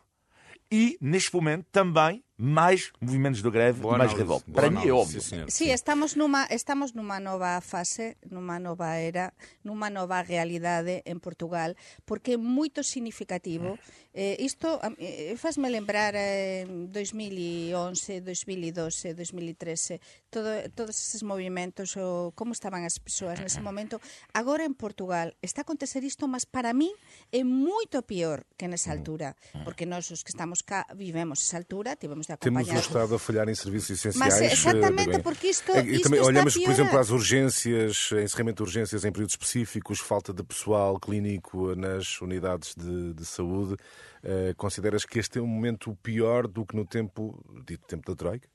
e, 0.70 0.96
neste 1.00 1.35
momento, 1.35 1.66
também 1.72 2.22
mais 2.40 2.90
movimentos 2.98 3.42
de 3.42 3.50
greve 3.50 3.81
Boa 3.81 3.98
mais 3.98 4.11
análise, 4.11 4.22
revolta. 4.22 4.50
Para 4.50 4.70
mim 4.70 4.79
é 4.79 4.88
análise, 4.88 4.92
óbvio. 4.92 5.20
sim, 5.20 5.29
senhor. 5.29 5.50
Sí, 5.50 5.68
estamos 5.68 6.16
numa 6.16 6.48
estamos 6.48 6.94
numa 6.94 7.20
nova 7.20 7.61
fase, 7.61 8.16
numa 8.31 8.59
nova 8.59 8.96
era, 8.96 9.35
numa 9.62 9.90
nova 9.90 10.22
realidade 10.22 11.03
en 11.05 11.20
Portugal, 11.20 11.76
porque 12.09 12.33
é 12.33 12.37
moito 12.40 12.81
significativo. 12.83 13.76
Eh, 14.16 14.40
isto 14.40 14.81
eh, 14.98 15.37
fazme 15.37 15.68
lembrar 15.68 16.16
eh, 16.16 16.64
en 16.64 16.90
2011, 16.90 18.24
2012, 18.24 19.14
2013, 19.14 20.00
todo, 20.31 20.48
todos 20.74 20.96
esses 20.96 21.22
movimentos, 21.22 21.94
o 22.00 22.33
como 22.35 22.57
estaban 22.57 22.88
as 22.88 22.96
persoas 22.98 23.37
nese 23.38 23.61
momento. 23.61 24.00
Agora 24.33 24.64
en 24.64 24.72
Portugal 24.72 25.37
está 25.44 25.61
a 25.61 25.66
acontecer 25.68 26.03
isto, 26.09 26.24
mas 26.24 26.48
para 26.48 26.72
mí 26.72 26.88
é 27.31 27.44
moito 27.44 28.00
pior 28.03 28.48
que 28.57 28.64
nesa 28.64 28.96
altura, 28.96 29.37
porque 29.68 29.85
nós 29.85 30.09
os 30.09 30.24
que 30.24 30.33
estamos 30.33 30.64
cá 30.64 30.88
vivemos 30.96 31.44
esa 31.44 31.61
altura, 31.61 32.00
tivemos 32.00 32.29
de 32.36 32.40
Temos 32.40 32.68
o 32.68 32.74
Estado 32.74 33.14
a 33.14 33.18
falhar 33.18 33.48
em 33.48 33.54
serviços 33.54 33.90
essenciais. 33.90 34.16
Mas, 34.16 34.40
eh, 34.40 34.52
exatamente, 34.52 35.06
Begonha. 35.06 35.22
porque 35.22 35.46
isto- 35.48 35.72
É, 35.72 35.82
E 35.84 35.94
isto 35.94 36.02
também 36.04 36.20
olhamos, 36.20 36.54
por 36.56 36.70
exemplo, 36.70 36.98
às 36.98 37.10
urgências, 37.10 38.10
encerramento 38.12 38.62
de 38.62 38.68
urgências 38.68 39.04
em 39.04 39.12
períodos 39.12 39.34
específicos, 39.34 39.98
falta 40.00 40.32
de 40.32 40.42
pessoal 40.42 40.98
clínico 40.98 41.74
nas 41.74 42.20
unidades 42.20 42.74
de, 42.74 43.14
de 43.14 43.24
saúde. 43.24 43.76
Eh, 44.22 44.54
consideras 44.56 45.04
que 45.04 45.18
este 45.18 45.38
é 45.38 45.42
um 45.42 45.46
momento 45.46 45.96
pior 46.02 46.46
do 46.46 46.66
que 46.66 46.76
no 46.76 46.84
tempo, 46.86 47.42
dito 47.66 47.86
tempo 47.86 48.10
da 48.10 48.16
Troika? 48.16 48.48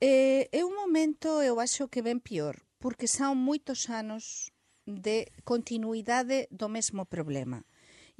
Eh, 0.00 0.48
é 0.52 0.64
un 0.64 0.74
momento, 0.74 1.28
eu 1.42 1.60
acho 1.60 1.88
que 1.88 2.02
ben 2.02 2.18
pior, 2.20 2.56
porque 2.78 3.06
son 3.06 3.36
moitos 3.36 3.88
anos 3.88 4.50
de 4.84 5.30
continuidade 5.44 6.48
do 6.50 6.68
mesmo 6.68 7.06
problema. 7.06 7.64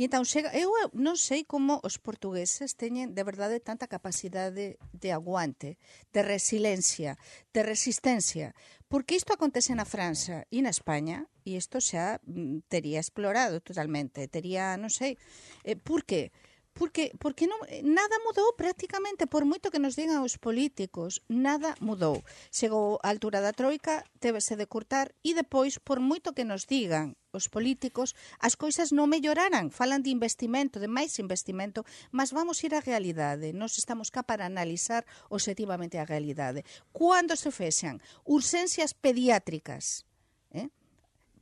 E 0.01 0.09
entón 0.09 0.25
chega, 0.25 0.49
eu 0.57 0.73
eh, 0.81 0.89
non 0.97 1.21
sei 1.21 1.45
como 1.45 1.77
os 1.85 2.01
portugueses 2.01 2.73
teñen 2.81 3.13
de 3.13 3.23
verdade 3.29 3.61
tanta 3.61 3.93
capacidade 3.93 4.81
de 4.81 5.09
aguante, 5.13 5.77
de 6.17 6.25
resiliencia, 6.25 7.21
de 7.53 7.61
resistencia, 7.61 8.57
porque 8.89 9.21
isto 9.21 9.37
acontece 9.37 9.77
na 9.77 9.85
França 9.85 10.49
e 10.49 10.65
na 10.65 10.73
España 10.73 11.29
e 11.45 11.61
isto 11.61 11.77
xa 11.77 12.25
mm, 12.25 12.65
tería 12.73 13.05
explorado 13.05 13.61
totalmente, 13.61 14.33
tería, 14.33 14.81
non 14.81 14.89
sei, 14.89 15.21
eh, 15.69 15.77
por 15.77 16.09
que? 16.09 16.33
Porque, 16.73 17.13
porque 17.21 17.45
non, 17.45 17.61
eh, 17.69 17.85
nada 17.85 18.17
mudou 18.25 18.57
prácticamente, 18.57 19.29
por 19.29 19.45
moito 19.45 19.69
que 19.69 19.77
nos 19.77 19.93
digan 19.93 20.25
os 20.25 20.41
políticos, 20.41 21.21
nada 21.29 21.77
mudou. 21.85 22.25
Chegou 22.49 22.97
a 23.05 23.13
altura 23.13 23.45
da 23.45 23.53
troika, 23.53 24.09
tevese 24.25 24.57
de 24.57 24.65
cortar, 24.65 25.13
e 25.21 25.37
depois, 25.37 25.77
por 25.77 26.01
moito 26.01 26.33
que 26.33 26.49
nos 26.49 26.65
digan 26.65 27.13
os 27.33 27.49
políticos, 27.49 28.15
as 28.39 28.55
coisas 28.61 28.93
non 28.93 29.09
melloraran. 29.09 29.73
Falan 29.73 30.05
de 30.05 30.13
investimento, 30.13 30.77
de 30.77 30.87
máis 30.87 31.17
investimento, 31.17 31.89
mas 32.13 32.31
vamos 32.31 32.61
ir 32.61 32.77
á 32.77 32.81
realidade. 32.85 33.57
Nos 33.57 33.81
estamos 33.81 34.13
cá 34.13 34.21
para 34.23 34.45
analizar 34.45 35.09
objetivamente 35.33 35.97
a 35.97 36.05
realidade. 36.05 36.63
Cando 36.93 37.35
se 37.35 37.49
fexan 37.49 38.05
urxencias 38.29 38.93
pediátricas, 38.93 40.05
eh? 40.53 40.69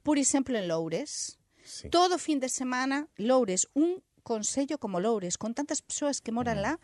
por 0.07 0.17
exemplo, 0.17 0.55
en 0.55 0.71
Loures, 0.71 1.43
sí. 1.67 1.91
todo 1.91 2.23
fin 2.23 2.39
de 2.39 2.49
semana, 2.49 3.11
Loures, 3.19 3.67
un 3.75 4.03
consello 4.23 4.79
como 4.79 5.03
Loures, 5.03 5.37
con 5.37 5.59
tantas 5.59 5.83
persoas 5.83 6.23
que 6.23 6.31
moran 6.31 6.63
mm. 6.63 6.63
lá, 6.63 6.75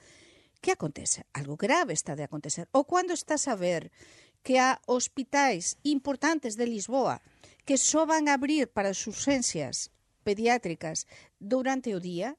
que 0.61 0.73
acontece? 0.73 1.27
Algo 1.33 1.57
grave 1.57 1.95
está 1.95 2.19
de 2.19 2.27
acontecer. 2.27 2.67
Ou 2.75 2.83
cando 2.83 3.15
estás 3.15 3.47
a 3.47 3.55
ver 3.55 3.95
que 4.43 4.59
há 4.59 4.83
hospitais 4.87 5.79
importantes 5.83 6.57
de 6.57 6.67
Lisboa 6.67 7.23
que 7.67 7.77
só 7.77 8.07
van 8.07 8.31
abrir 8.31 8.71
para 8.71 8.95
as 8.95 9.03
urxencias 9.11 9.91
pediátricas 10.23 11.11
durante 11.43 11.93
o 11.93 12.01
día, 12.01 12.39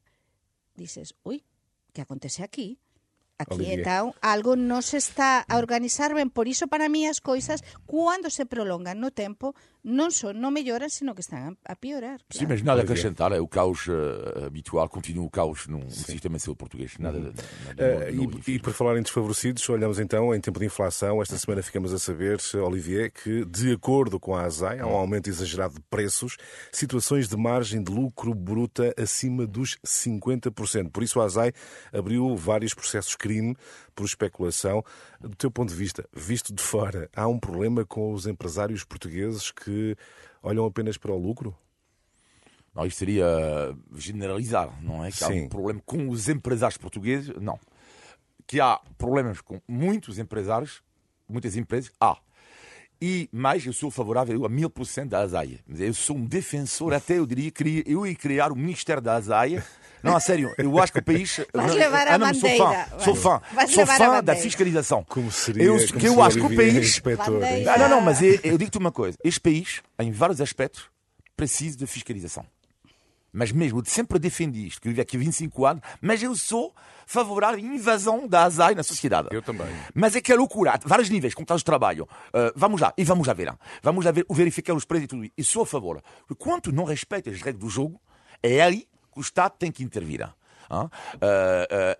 dices, 0.73 1.13
ui, 1.27 1.43
que 1.93 2.01
acontece 2.01 2.41
aquí? 2.41 2.79
Aquí 3.37 3.69
então, 3.69 4.17
algo 4.17 4.57
non 4.57 4.81
se 4.81 4.97
está 4.97 5.45
a 5.45 5.61
organizar 5.61 6.09
ben, 6.17 6.33
por 6.33 6.49
iso 6.49 6.65
para 6.65 6.89
mí 6.89 7.05
as 7.05 7.21
coisas, 7.21 7.61
cando 7.85 8.33
se 8.33 8.49
prolongan 8.49 8.97
no 8.97 9.13
tempo, 9.13 9.53
non 9.87 10.11
só 10.11 10.35
non 10.35 10.51
melloran, 10.51 10.91
sino 10.91 11.15
que 11.15 11.23
están 11.23 11.55
a, 11.63 11.71
a 11.71 11.75
piorar. 11.79 12.19
Sim, 12.27 12.43
Claro. 12.43 12.49
mas 12.51 12.59
nada 12.61 12.81
a 12.81 12.83
Olivier. 12.83 12.91
acrescentar. 12.99 13.31
É 13.31 13.39
o 13.39 13.47
caos 13.47 13.87
eh, 13.87 14.45
habitual, 14.45 14.89
continua 14.91 15.23
o 15.23 15.31
caos 15.31 15.63
no, 15.71 15.79
no 15.79 15.89
sistema 15.89 16.35
de 16.35 16.43
saúde 16.43 16.59
português. 16.59 16.99
Nada, 16.99 17.17
nada, 17.19 17.33
Eh, 17.79 18.11
não- 18.11 18.25
não- 18.27 18.39
e, 18.45 18.55
e 18.55 18.59
por 18.59 18.73
falar 18.73 18.99
em 18.99 19.01
desfavorecidos, 19.01 19.63
olhamos 19.69 19.97
então 19.99 20.35
em 20.35 20.41
tempo 20.41 20.59
de 20.59 20.65
inflação. 20.67 21.21
Esta 21.21 21.37
semana 21.37 21.63
ficamos 21.63 21.93
a 21.93 21.99
saber, 21.99 22.37
Olivier, 22.65 23.11
que 23.11 23.45
de 23.45 23.71
acordo 23.71 24.19
com 24.19 24.35
a 24.35 24.43
ASAI, 24.43 24.79
há 24.79 24.85
um 24.85 24.95
aumento 24.95 25.29
exagerado 25.29 25.75
de 25.75 25.81
preços, 25.89 26.35
situações 26.71 27.29
de 27.29 27.37
margem 27.37 27.81
de 27.81 27.91
lucro 27.91 28.33
bruta 28.35 28.93
acima 28.97 29.47
dos 29.47 29.77
50%. 29.85 30.91
Por 30.91 31.03
isso 31.03 31.21
a 31.21 31.25
ASAI 31.25 31.53
abriu 31.93 32.35
vários 32.35 32.73
processos 32.73 33.15
crime 33.15 33.55
por 33.95 34.05
especulação. 34.05 34.83
Do 35.19 35.35
teu 35.35 35.49
ponto 35.49 35.69
de 35.69 35.75
vista, 35.75 36.07
visto 36.13 36.53
de 36.53 36.61
fora, 36.61 37.09
há 37.15 37.27
um 37.27 37.39
problema 37.39 37.83
com 37.83 38.13
os 38.13 38.27
empresários 38.27 38.83
portugueses 38.83 39.51
que 39.51 39.95
olham 40.43 40.65
apenas 40.65 40.97
para 40.97 41.11
o 41.11 41.17
lucro? 41.17 41.55
Não, 42.73 42.85
isto 42.85 42.99
seria 42.99 43.25
generalizar, 43.95 44.79
não 44.83 45.03
é? 45.03 45.11
Que 45.11 45.23
há 45.23 45.27
Sim. 45.27 45.45
um 45.45 45.49
problema 45.49 45.81
com 45.83 46.09
os 46.09 46.29
empresários 46.29 46.77
portugueses, 46.77 47.33
não. 47.41 47.59
Que 48.45 48.61
há 48.61 48.79
problemas 48.97 49.41
com 49.41 49.59
muitos 49.67 50.19
empresários, 50.19 50.83
muitas 51.27 51.57
empresas, 51.57 51.91
há. 51.99 52.17
E 53.01 53.27
mais, 53.31 53.65
eu 53.65 53.73
sou 53.73 53.89
favorável 53.89 54.45
a 54.45 54.49
mil 54.49 54.69
por 54.69 54.85
cento 54.85 55.09
da 55.09 55.21
ASAI. 55.21 55.59
Eu 55.67 55.93
sou 55.93 56.17
um 56.17 56.25
defensor, 56.25 56.93
até 56.93 57.17
eu 57.17 57.25
diria, 57.25 57.51
eu 57.85 58.05
ia 58.05 58.15
criar 58.15 58.51
o 58.51 58.55
Ministério 58.55 59.01
da 59.01 59.15
ASAI. 59.15 59.63
Não, 60.03 60.15
a 60.15 60.19
sério, 60.19 60.53
eu 60.57 60.79
acho 60.79 60.93
que 60.93 60.99
o 60.99 61.03
país. 61.03 61.39
Vais 61.53 61.73
levar 61.73 62.07
a 62.07 62.13
Ah, 62.13 62.17
não, 62.17 62.33
sou 62.33 62.49
fã, 62.49 62.63
bandeira, 62.65 62.99
sou 62.99 63.15
fã, 63.15 63.41
vais 63.51 63.71
sou 63.71 63.85
fã 63.85 64.23
da 64.23 64.35
fiscalização. 64.35 65.03
Como 65.03 65.31
seria, 65.31 65.63
eu, 65.63 65.77
como 65.77 65.99
que 65.99 66.07
eu 66.07 66.21
acho 66.21 66.37
que 66.37 66.45
o 66.45 66.55
país. 66.55 67.01
Ah, 67.67 67.77
não, 67.77 67.89
não, 67.89 68.01
mas 68.01 68.21
eu, 68.21 68.39
eu 68.43 68.57
digo-te 68.57 68.77
uma 68.77 68.91
coisa: 68.91 69.17
este 69.23 69.39
país, 69.39 69.81
em 69.99 70.11
vários 70.11 70.39
aspectos, 70.41 70.85
precisa 71.35 71.77
de 71.77 71.87
fiscalização. 71.87 72.45
Mas 73.31 73.51
mesmo, 73.51 73.79
eu 73.79 73.85
sempre 73.85 74.17
defendi 74.17 74.65
isto, 74.67 74.81
que 74.81 74.87
eu 74.87 74.91
vivo 74.91 75.01
aqui 75.01 75.15
há 75.15 75.19
25 75.19 75.65
anos, 75.65 75.83
mas 76.01 76.23
eu 76.23 76.35
sou 76.35 76.73
favorável 77.05 77.59
à 77.59 77.61
invasão 77.61 78.27
da 78.27 78.43
ASAI 78.43 78.73
na 78.73 78.83
sociedade. 78.83 79.27
Eu 79.31 79.41
também. 79.41 79.67
Mas 79.93 80.15
é 80.15 80.21
que 80.21 80.31
é 80.31 80.35
loucura, 80.35 80.71
a 80.73 80.79
vários 80.83 81.09
níveis, 81.09 81.35
contratos 81.35 81.61
de 81.61 81.65
trabalho. 81.65 82.07
Uh, 82.29 82.51
vamos 82.55 82.81
lá, 82.81 82.93
e 82.97 83.03
vamos 83.03 83.27
lá 83.27 83.33
ver. 83.33 83.53
Vamos 83.83 84.05
lá 84.05 84.11
ver, 84.11 84.25
verificar 84.29 84.73
os 84.73 84.85
preços 84.85 85.05
e 85.05 85.07
tudo 85.07 85.23
isso. 85.25 85.33
E 85.37 85.43
sou 85.43 85.61
a 85.61 85.65
favor. 85.67 86.01
Porque 86.27 86.43
quando 86.43 86.71
não 86.71 86.83
respeita 86.83 87.29
as 87.29 87.37
regras 87.37 87.61
do 87.61 87.69
jogo, 87.69 88.01
é 88.41 88.61
aí 88.61 88.87
que 89.17 89.21
o 89.21 89.21
Estado 89.21 89.53
tem 89.57 89.71
que 89.71 89.83
intervir. 89.83 90.21
Uh, 90.69 90.83
uh, 90.83 90.89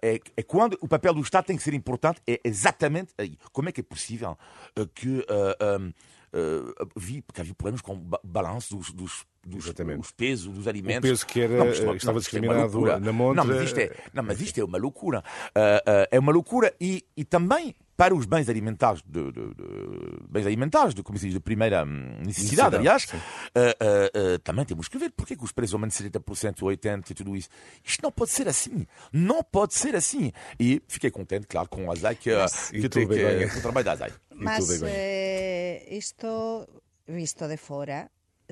é, 0.02 0.20
é 0.36 0.44
quando 0.44 0.78
o 0.82 0.88
papel 0.88 1.14
do 1.14 1.22
Estado 1.22 1.46
tem 1.46 1.56
que 1.58 1.64
ser 1.64 1.74
importante, 1.74 2.22
é 2.28 2.40
exatamente 2.44 3.14
aí. 3.18 3.38
Como 3.52 3.70
é 3.70 3.72
que 3.72 3.80
é 3.82 3.84
possível 3.84 4.38
uh, 4.78 4.88
que 4.88 5.20
uh, 5.20 5.80
um, 5.80 5.88
uh, 5.88 6.90
vi, 6.96 7.22
porque 7.22 7.42
havia 7.42 7.56
problemas 7.56 7.82
com 7.82 7.94
o 7.94 7.98
ba 7.98 8.20
balanço 8.24 8.76
dos, 8.76 8.92
dos, 8.92 9.26
dos 9.46 9.68
os 10.00 10.12
pesos 10.12 10.54
dos 10.54 10.68
alimentos. 10.68 11.10
peso 11.10 11.26
que 11.26 11.40
era- 11.42 11.58
Não, 11.58 11.70
isto- 11.70 11.96
estava 11.96 12.12
não, 12.14 12.18
é 12.18 12.20
discriminado 12.20 12.60
loucura. 12.74 13.00
na 13.00 13.14
montra. 13.14 13.44
Não, 13.44 13.54
mas 13.54 13.64
isto 13.64 13.80
é, 13.80 13.96
não, 14.14 14.24
mas 14.24 14.42
isto 14.42 14.60
é 14.60 14.64
uma 14.66 14.78
loucura. 14.78 15.24
Ah, 15.56 15.82
ah, 15.86 16.08
é 16.12 16.20
uma 16.20 16.34
loucura 16.34 16.74
e, 16.80 17.06
e 17.16 17.24
também 17.24 17.74
para 17.98 18.14
os 18.14 18.26
bens 18.26 18.48
alimentares, 18.48 19.02
de, 19.02 19.32
de- 19.32 19.54
de- 19.56 20.24
bens 20.30 20.46
alimentares, 20.46 20.94
de, 20.94 21.02
como 21.02 21.18
se 21.18 21.26
diz, 21.26 21.34
de 21.34 21.40
primeira 21.40 21.84
hum, 21.84 22.22
necessidade, 22.24 22.76
aliás, 22.76 23.08
ah, 23.12 23.60
ah, 23.60 23.76
ah, 23.82 24.40
também 24.44 24.64
temos 24.66 24.88
que 24.88 24.98
ver 25.00 25.12
porque 25.12 25.34
é 25.34 25.36
que 25.36 25.44
os 25.44 25.52
preços 25.52 25.74
aumentam 25.74 25.98
70%, 26.06 26.62
80% 26.62 27.10
e 27.10 27.14
tudo 27.16 27.36
isso. 27.36 27.50
Isto 27.84 28.04
não 28.04 28.12
pode 28.12 28.30
ser 28.30 28.48
assim. 28.48 28.86
Não 29.12 29.42
pode 29.44 29.74
ser 29.74 29.96
assim. 29.96 30.32
E 30.60 30.80
fiquei 30.88 31.10
contente, 31.10 31.48
claro, 31.48 31.68
com 31.68 31.88
o 31.88 31.92
Azai, 31.92 32.16
que, 32.16 32.30
ah, 32.32 32.46
E 32.72 32.82
que 32.82 32.88
tem 32.90 33.08
que, 33.08 33.58
o 33.58 33.62
trabalho 33.62 33.84
da 33.86 33.94
Azai. 33.94 34.14
Mas 34.36 34.70
eh, 34.84 35.88
isto, 35.90 36.68
visto 37.08 37.48
de 37.48 37.58
fora, 37.58 38.12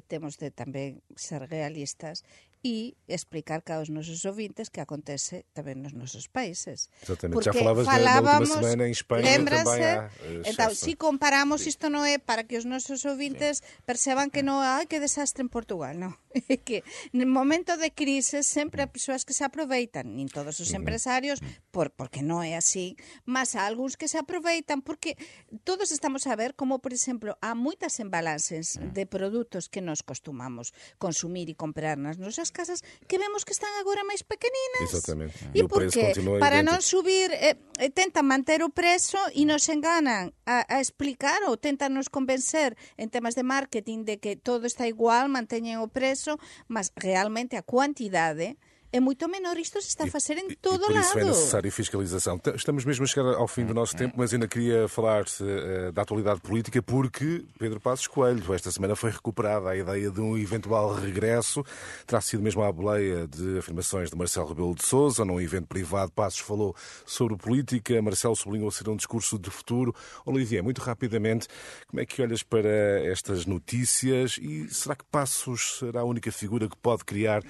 temos 0.09 0.35
de 0.35 0.49
tamén 0.51 0.99
ser 1.15 1.45
realistas 1.45 2.25
e 2.65 2.97
explicar 3.07 3.61
cá 3.61 3.77
aos 3.77 3.93
nosos 3.93 4.25
ouvintes 4.25 4.73
que 4.73 4.81
acontece 4.81 5.45
tamén 5.53 5.85
nos 5.85 5.93
nosos 5.93 6.25
países. 6.25 6.89
Exatamente, 7.05 7.37
Porque 7.37 7.53
já 7.53 7.61
falavas 7.61 7.85
falábamos, 7.85 8.49
na, 8.49 8.57
na 8.57 8.61
semana 8.65 8.83
en 8.89 8.93
Espanha 8.97 9.37
tamén 9.37 9.81
há, 9.85 10.09
Então, 10.49 10.73
se 10.73 10.89
si 10.89 10.93
comparamos 10.97 11.69
isto 11.69 11.93
non 11.93 12.09
é 12.09 12.17
para 12.17 12.49
que 12.49 12.57
os 12.57 12.65
nosos 12.65 13.05
ouvintes 13.05 13.61
perceban 13.85 14.33
que 14.33 14.41
mm. 14.41 14.49
non 14.49 14.57
hai 14.65 14.89
que 14.89 14.97
desastre 14.97 15.45
en 15.45 15.53
Portugal, 15.53 15.93
non. 15.93 16.17
É 16.49 16.57
que 16.59 16.81
no 17.13 17.29
momento 17.29 17.77
de 17.77 17.93
crise 17.93 18.41
sempre 18.41 18.81
há 18.81 18.89
mm. 18.89 18.95
persoas 18.97 19.21
que 19.21 19.37
se 19.37 19.45
aproveitan, 19.45 20.17
nin 20.17 20.25
todos 20.25 20.57
os 20.57 20.73
mm. 20.73 20.81
empresarios, 20.81 21.37
por, 21.69 21.93
porque 21.93 22.25
non 22.25 22.41
é 22.41 22.57
así, 22.57 22.97
mas 23.29 23.53
há 23.53 23.69
algúns 23.69 23.93
que 23.93 24.09
se 24.09 24.17
aproveitan, 24.17 24.81
porque 24.81 25.21
todos 25.61 25.93
estamos 25.93 26.25
a 26.25 26.33
ver 26.33 26.57
como, 26.57 26.81
por 26.81 26.97
exemplo, 26.97 27.37
há 27.45 27.53
moitas 27.53 28.01
embalances 28.01 28.81
de 28.81 29.05
produtos 29.05 29.69
que 29.69 29.85
nos 29.85 30.01
costumamos 30.01 30.73
consumir 30.97 31.45
e 31.45 31.53
comprar 31.53 32.01
nas 32.01 32.17
nosas 32.17 32.54
casas 32.55 32.79
que 33.11 33.19
vemos 33.19 33.43
que 33.43 33.51
están 33.51 33.75
agora 33.75 34.07
máis 34.07 34.23
pequeninas. 34.23 34.87
Exatamente. 34.87 35.35
E, 35.51 35.59
o 35.59 35.67
por 35.67 35.83
preço 35.83 35.99
qué? 35.99 36.15
continua 36.15 36.39
Para 36.39 36.63
idêntico. 36.63 36.71
non 36.71 36.79
subir, 36.79 37.27
eh, 37.35 37.59
eh, 37.83 37.91
tentan 37.91 38.23
manter 38.23 38.63
o 38.63 38.71
preço 38.71 39.19
e 39.35 39.43
nos 39.43 39.67
enganan 39.67 40.31
a, 40.47 40.63
a 40.63 40.79
explicar 40.79 41.43
ou 41.43 41.59
tentan 41.59 41.91
nos 41.91 42.07
convencer 42.07 42.79
en 42.95 43.11
temas 43.11 43.35
de 43.35 43.43
marketing 43.43 44.07
de 44.07 44.23
que 44.23 44.39
todo 44.39 44.63
está 44.63 44.87
igual, 44.87 45.27
manteñen 45.27 45.83
o 45.83 45.91
preço, 45.91 46.39
mas 46.71 46.95
realmente 46.95 47.59
a 47.59 47.67
cuantidade 47.67 48.55
é 48.95 48.99
moito 48.99 49.27
menor. 49.27 49.57
Isto 49.57 49.81
se 49.81 49.89
está 49.89 50.05
a 50.05 50.07
facer 50.07 50.37
en 50.37 50.49
E- 50.51 50.55
todo 50.55 50.83
e 50.83 50.87
por 50.87 50.95
isso 50.95 51.17
é 51.19 51.23
lado. 51.23 51.27
necessário 51.35 51.71
fiscalização. 51.71 52.39
Estamos 52.55 52.85
mesmo 52.85 53.03
a 53.03 53.07
chegar 53.07 53.35
ao 53.35 53.47
fim 53.47 53.65
do 53.65 53.73
nosso 53.73 53.95
tempo, 53.95 54.15
mas 54.17 54.33
ainda 54.33 54.47
queria 54.47 54.87
falar 54.87 55.25
eh, 55.41 55.91
da 55.91 56.01
atualidade 56.03 56.39
política 56.41 56.81
porque 56.81 57.43
Pedro 57.59 57.79
Passos 57.79 58.07
Coelho 58.07 58.53
esta 58.53 58.71
semana 58.71 58.95
foi 58.95 59.11
recuperada 59.11 59.69
a 59.69 59.75
ideia 59.77 60.09
de 60.09 60.21
um 60.21 60.37
eventual 60.37 60.93
regresso. 60.93 61.63
Terá 62.07 62.21
sido 62.21 62.41
mesmo 62.41 62.63
à 62.63 62.71
boleia 62.71 63.27
de 63.27 63.57
afirmações 63.59 64.09
de 64.09 64.15
Marcelo 64.15 64.47
Rebelo 64.47 64.73
de 64.75 64.85
Sousa 64.85 65.25
num 65.25 65.41
evento 65.41 65.67
privado. 65.67 66.11
Passos 66.11 66.39
falou 66.39 66.75
sobre 67.05 67.35
política, 67.37 68.01
Marcelo 68.01 68.35
sublinhou 68.35 68.71
ser 68.71 68.87
um 68.89 68.95
discurso 68.95 69.37
de 69.37 69.49
futuro. 69.49 69.93
Olivier, 70.25 70.63
muito 70.63 70.79
rapidamente, 70.81 71.47
como 71.87 71.99
é 72.01 72.05
que 72.05 72.21
olhas 72.21 72.43
para 72.43 72.69
estas 73.05 73.45
notícias 73.45 74.37
e 74.41 74.67
será 74.73 74.95
que 74.95 75.03
Passos 75.05 75.79
será 75.79 76.01
a 76.01 76.03
única 76.05 76.31
figura 76.31 76.69
que 76.69 76.77
pode 76.77 77.03
criar 77.03 77.41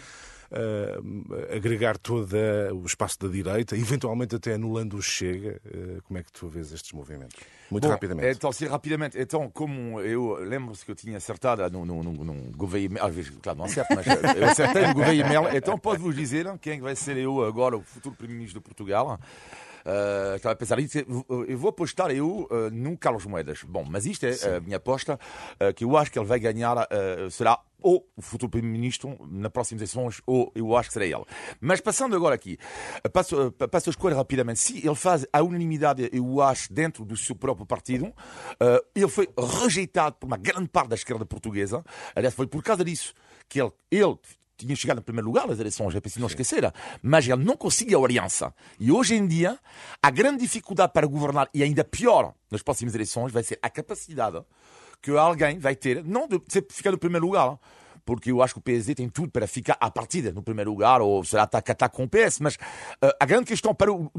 uh, 0.55 1.55
agregar 1.55 1.97
todo 1.97 2.35
o 2.73 2.85
espaço 2.85 3.19
da 3.19 3.27
direita, 3.27 3.75
eventualmente 3.75 4.35
até 4.35 4.53
anulando 4.53 4.95
o 4.95 5.01
Chega. 5.01 5.61
Uh, 5.65 6.01
como 6.03 6.19
é 6.19 6.23
que 6.23 6.31
tu 6.31 6.47
vês 6.47 6.71
estes 6.71 6.91
movimentos? 6.93 7.37
Muito 7.69 7.87
Bom, 7.87 7.93
rapidamente. 7.93 8.37
Então, 8.37 8.51
sim, 8.51 8.67
rapidamente. 8.67 9.17
Então, 9.19 9.49
como 9.49 9.99
eu 10.01 10.35
lembro-se 10.35 10.85
que 10.85 10.91
eu 10.91 10.95
tinha 10.95 11.17
acertado 11.17 11.67
num, 11.69 11.85
num, 11.85 12.03
num, 12.03 12.23
num 12.23 12.51
governo, 12.51 12.97
às 13.01 13.13
vezes, 13.13 13.31
claro, 13.41 13.57
não 13.57 13.65
acerto, 13.65 13.95
mas 13.95 14.05
eu 14.07 14.45
acertei 14.45 14.87
no 14.87 14.93
governo, 14.93 15.49
então 15.55 15.77
posso-vos 15.77 16.15
dizer 16.15 16.45
quem 16.59 16.79
vai 16.79 16.95
ser 16.95 17.17
eu 17.17 17.43
agora, 17.43 17.75
o 17.75 17.81
futuro 17.81 18.15
Primeiro-Ministro 18.15 18.59
de 18.61 18.63
Portugal. 18.63 19.19
Uh, 19.85 20.35
estava 20.35 20.53
a 20.53 20.55
pensar, 20.55 20.77
eu 20.79 21.57
vou 21.57 21.69
apostar 21.69 22.09
eu 22.09 22.47
uh, 22.49 22.71
no 22.71 22.97
Carlos 22.97 23.25
Moedas. 23.27 23.63
Bom, 23.63 23.85
mas 23.87 24.05
isto 24.05 24.25
é 24.25 24.33
Sim. 24.33 24.49
a 24.49 24.59
minha 24.59 24.77
aposta, 24.77 25.19
uh, 25.61 25.73
que 25.75 25.83
eu 25.83 25.95
acho 25.95 26.11
que 26.11 26.17
ele 26.17 26.25
vai 26.25 26.39
ganhar, 26.39 26.75
uh, 26.75 27.29
será 27.29 27.59
ou 27.79 28.09
o 28.17 28.21
futuro 28.21 28.49
Primeiro-Ministro 28.49 29.15
nas 29.29 29.51
próximas 29.51 29.81
eleições, 29.81 30.19
ou 30.25 30.51
eu 30.55 30.75
acho 30.75 30.89
que 30.89 30.93
será 30.93 31.05
ele. 31.05 31.23
Mas 31.61 31.79
passando 31.79 32.15
agora 32.15 32.33
aqui, 32.33 32.57
passo, 33.13 33.51
passo 33.51 33.89
a 33.89 33.91
escolher 33.91 34.15
rapidamente. 34.15 34.59
Se 34.59 34.83
ele 34.83 34.95
faz 34.95 35.23
a 35.31 35.43
unanimidade, 35.43 36.09
eu 36.11 36.41
acho, 36.41 36.73
dentro 36.73 37.05
do 37.05 37.15
seu 37.15 37.35
próprio 37.35 37.63
partido, 37.63 38.11
ele 38.95 39.07
foi 39.07 39.29
rejeitado 39.61 40.15
por 40.15 40.25
uma 40.25 40.37
grande 40.37 40.67
parte 40.67 40.87
da 40.87 40.95
esquerda 40.95 41.27
portuguesa. 41.27 41.85
Aliás, 42.15 42.33
foi 42.33 42.47
por 42.47 42.63
causa 42.63 42.83
disso 42.83 43.13
que 43.47 43.61
ele, 43.61 43.71
ele 43.91 44.17
tinha 44.57 44.75
chegado 44.75 44.99
em 44.99 45.03
primeiro 45.03 45.27
lugar 45.27 45.47
nas 45.47 45.59
eleições, 45.59 45.95
é 45.95 45.99
preciso 45.99 46.21
não 46.21 46.27
esquecer, 46.27 46.71
mas 47.01 47.27
ele 47.27 47.43
não 47.43 47.57
conseguiu 47.57 48.01
a 48.01 48.05
aliança. 48.05 48.53
E 48.79 48.91
hoje 48.91 49.15
em 49.15 49.27
dia, 49.27 49.59
a 50.01 50.09
grande 50.09 50.41
dificuldade 50.41 50.93
para 50.93 51.05
governar, 51.07 51.49
e 51.53 51.61
ainda 51.63 51.83
pior 51.83 52.33
nas 52.49 52.61
próximas 52.61 52.95
eleições, 52.95 53.31
vai 53.31 53.43
ser 53.43 53.59
a 53.61 53.69
capacidade 53.69 54.41
que 55.01 55.11
alguém 55.11 55.59
vai 55.59 55.75
ter, 55.75 56.03
não 56.03 56.27
de 56.27 56.41
ficar 56.69 56.91
no 56.91 56.97
primeiro 56.97 57.25
lugar, 57.25 57.59
porque 58.05 58.31
eu 58.31 58.41
acho 58.41 58.53
que 58.53 58.59
o 58.59 58.63
PSD 58.63 58.95
tem 58.95 59.09
tudo 59.09 59.31
para 59.31 59.47
ficar 59.47 59.77
à 59.79 59.89
partida 59.89 60.31
no 60.31 60.43
primeiro 60.43 60.71
lugar, 60.71 61.01
ou 61.01 61.23
será 61.23 61.43
ataque 61.43 61.71
ataque 61.71 61.95
com 61.95 62.03
o 62.03 62.09
PS, 62.09 62.39
mas 62.39 62.55
uh, 62.55 63.11
a 63.19 63.25
grande 63.25 63.45
questão 63.45 63.73
para, 63.73 63.91
o, 63.91 64.09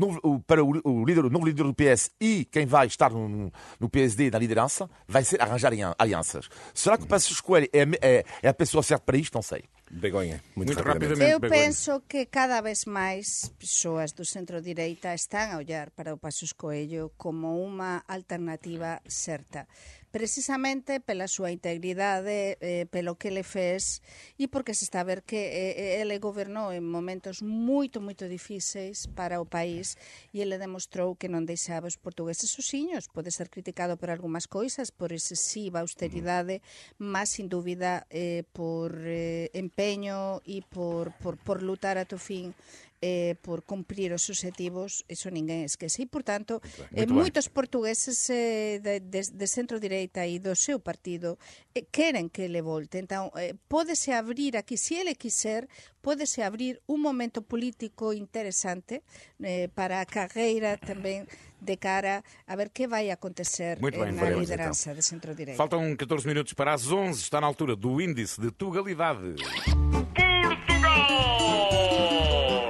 para 0.46 0.62
o, 0.62 0.80
o, 0.84 1.04
líder, 1.04 1.24
o 1.24 1.30
novo 1.30 1.46
líder 1.46 1.64
do 1.64 1.74
PS 1.74 2.10
e 2.20 2.44
quem 2.46 2.66
vai 2.66 2.86
estar 2.86 3.10
no, 3.10 3.52
no 3.78 3.88
PSD 3.88 4.30
na 4.30 4.38
liderança 4.38 4.90
vai 5.06 5.22
ser 5.24 5.40
arranjar 5.40 5.72
alianças. 5.98 6.48
Será 6.74 6.98
que 6.98 7.04
o 7.04 7.06
Passos 7.06 7.40
Coelho 7.40 7.68
é, 7.72 7.82
é, 8.00 8.24
é 8.42 8.48
a 8.48 8.54
pessoa 8.54 8.82
certa 8.82 9.04
para 9.04 9.16
isto? 9.16 9.34
Não 9.34 9.42
sei. 9.42 9.64
Begonha, 9.88 10.42
muito, 10.56 10.72
muito 10.72 10.82
rapidamente. 10.82 11.20
rapidamente. 11.20 11.32
Eu 11.32 11.40
Begonha. 11.40 11.62
penso 11.62 12.02
que 12.08 12.26
cada 12.26 12.60
vez 12.60 12.84
máis 12.86 13.52
persoas 13.56 14.12
do 14.12 14.24
centro-direita 14.24 15.14
están 15.14 15.52
a 15.52 15.58
ollar 15.58 15.90
para 15.90 16.12
o 16.12 16.18
Pasos 16.18 16.52
Coelho 16.52 17.12
como 17.16 17.54
unha 17.62 18.02
alternativa 18.08 19.00
certa 19.06 19.68
precisamente 20.16 20.98
pela 20.98 21.28
súa 21.28 21.52
integridade, 21.52 22.56
eh, 22.64 22.88
pelo 22.88 23.20
que 23.20 23.28
le 23.28 23.44
fez 23.44 24.00
e 24.40 24.48
porque 24.48 24.72
se 24.72 24.88
está 24.88 25.04
a 25.04 25.08
ver 25.12 25.20
que 25.20 25.36
eh, 25.36 25.76
eh, 25.76 26.00
ele 26.00 26.16
gobernou 26.16 26.72
en 26.72 26.88
momentos 26.88 27.44
moito, 27.44 28.00
moito 28.00 28.24
difíceis 28.24 29.12
para 29.12 29.44
o 29.44 29.44
país 29.44 30.00
e 30.32 30.40
ele 30.40 30.56
demostrou 30.56 31.20
que 31.20 31.28
non 31.28 31.44
deixaba 31.44 31.84
os 31.84 32.00
portugueses 32.00 32.48
sozinhos. 32.48 33.12
Pode 33.12 33.28
ser 33.28 33.52
criticado 33.52 34.00
por 34.00 34.08
algunhas 34.08 34.48
coisas, 34.48 34.88
por 34.88 35.12
excesiva 35.12 35.84
austeridade, 35.84 36.64
mas, 36.96 37.36
sin 37.36 37.52
dúbida, 37.52 38.08
eh, 38.08 38.48
por 38.56 38.96
eh, 38.96 39.52
empeño 39.52 40.40
e 40.48 40.64
por, 40.64 41.12
por, 41.20 41.36
por 41.36 41.60
lutar 41.60 42.00
a 42.00 42.08
tu 42.08 42.16
fin 42.16 42.56
eh, 43.02 43.36
por 43.42 43.64
cumprir 43.64 44.12
os 44.12 44.28
objetivos, 44.28 45.04
eso 45.08 45.30
ninguén 45.30 45.64
esquece. 45.64 46.02
E, 46.02 46.06
portanto, 46.06 46.60
eh, 46.94 47.06
moitos 47.06 47.48
portugueses 47.48 48.28
eh, 48.30 48.80
de, 48.80 49.00
de, 49.00 49.20
de 49.32 49.46
centro-direita 49.46 50.24
e 50.26 50.38
do 50.38 50.54
seu 50.56 50.80
partido 50.80 51.38
eh, 51.74 51.84
queren 51.90 52.28
que 52.30 52.48
ele 52.48 52.62
volte. 52.62 52.98
Entón, 52.98 53.30
eh, 53.36 53.54
pódese 53.68 54.12
abrir 54.12 54.56
aquí, 54.56 54.76
se 54.76 55.00
ele 55.00 55.14
quiser, 55.14 55.68
pódese 56.00 56.42
abrir 56.42 56.80
un 56.86 57.02
momento 57.02 57.42
político 57.42 58.12
interesante 58.12 59.02
eh, 59.42 59.68
para 59.74 60.00
a 60.00 60.06
carreira 60.06 60.78
tamén 60.78 61.26
de 61.60 61.76
cara 61.80 62.22
a 62.46 62.54
ver 62.54 62.70
que 62.70 62.86
vai 62.86 63.10
acontecer 63.10 63.80
Muito 63.80 63.98
bem, 63.98 64.12
na 64.12 64.30
liderança 64.30 64.90
então. 64.90 64.96
de 64.96 65.02
centro-direita. 65.02 65.56
Faltam 65.56 65.96
14 65.96 66.26
minutos 66.26 66.52
para 66.52 66.72
as 66.74 66.90
11, 66.90 67.20
está 67.20 67.40
na 67.40 67.46
altura 67.46 67.74
do 67.74 68.00
índice 68.00 68.40
de 68.40 68.50
Tugalidade. 68.50 69.34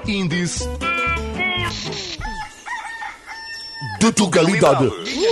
Índice 0.09 0.64
de 3.99 4.12
Tugalidade. 4.12 4.88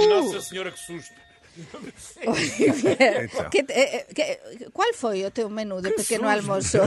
Nossa 0.09 0.41
Senhora, 0.41 0.73
que 0.73 0.81
susto! 0.81 1.24
então. 2.21 3.51
que, 3.51 3.65
eh, 3.69 4.07
que, 4.15 4.71
qual 4.71 4.93
foi 4.95 5.25
o 5.25 5.31
teu 5.31 5.49
menú 5.49 5.81
de 5.81 5.91
que 5.91 5.97
pequeno 5.97 6.29
almoço? 6.29 6.79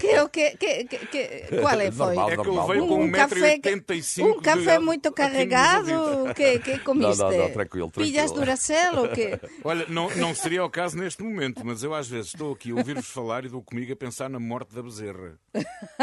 que, 0.00 0.20
o 0.20 0.28
que, 0.28 0.56
que, 0.56 0.84
que, 0.84 1.60
qual 1.60 1.80
é 1.80 1.90
foi? 1.90 2.14
Normal, 2.14 2.30
é 2.30 2.36
que 2.36 2.48
eu 2.48 2.66
veio 2.66 2.86
com 2.86 3.04
um 3.04 3.12
café, 3.12 3.52
85 3.52 4.28
um 4.28 4.40
café 4.40 4.78
muito 4.78 5.12
carregado 5.12 6.34
que, 6.34 6.58
que 6.58 6.78
comiste? 6.80 7.22
Não, 7.22 7.30
não, 7.30 7.38
não, 7.38 7.50
tranquilo, 7.50 7.90
tranquilo. 7.90 8.12
Pilhas 8.12 8.32
Duracell 8.32 8.98
ou 8.98 9.08
quê? 9.08 9.38
Olha, 9.64 9.86
não, 9.88 10.10
não 10.16 10.34
seria 10.34 10.64
o 10.64 10.70
caso 10.70 10.98
neste 10.98 11.22
momento, 11.22 11.64
mas 11.64 11.82
eu 11.82 11.94
às 11.94 12.08
vezes 12.08 12.28
estou 12.28 12.52
aqui 12.52 12.70
a 12.70 12.74
ouvir-vos 12.74 13.06
falar 13.06 13.44
e 13.44 13.48
dou 13.48 13.62
comigo 13.62 13.92
a 13.92 13.96
pensar 13.96 14.28
na 14.28 14.38
morte 14.38 14.74
da 14.74 14.82
bezerra. 14.82 15.38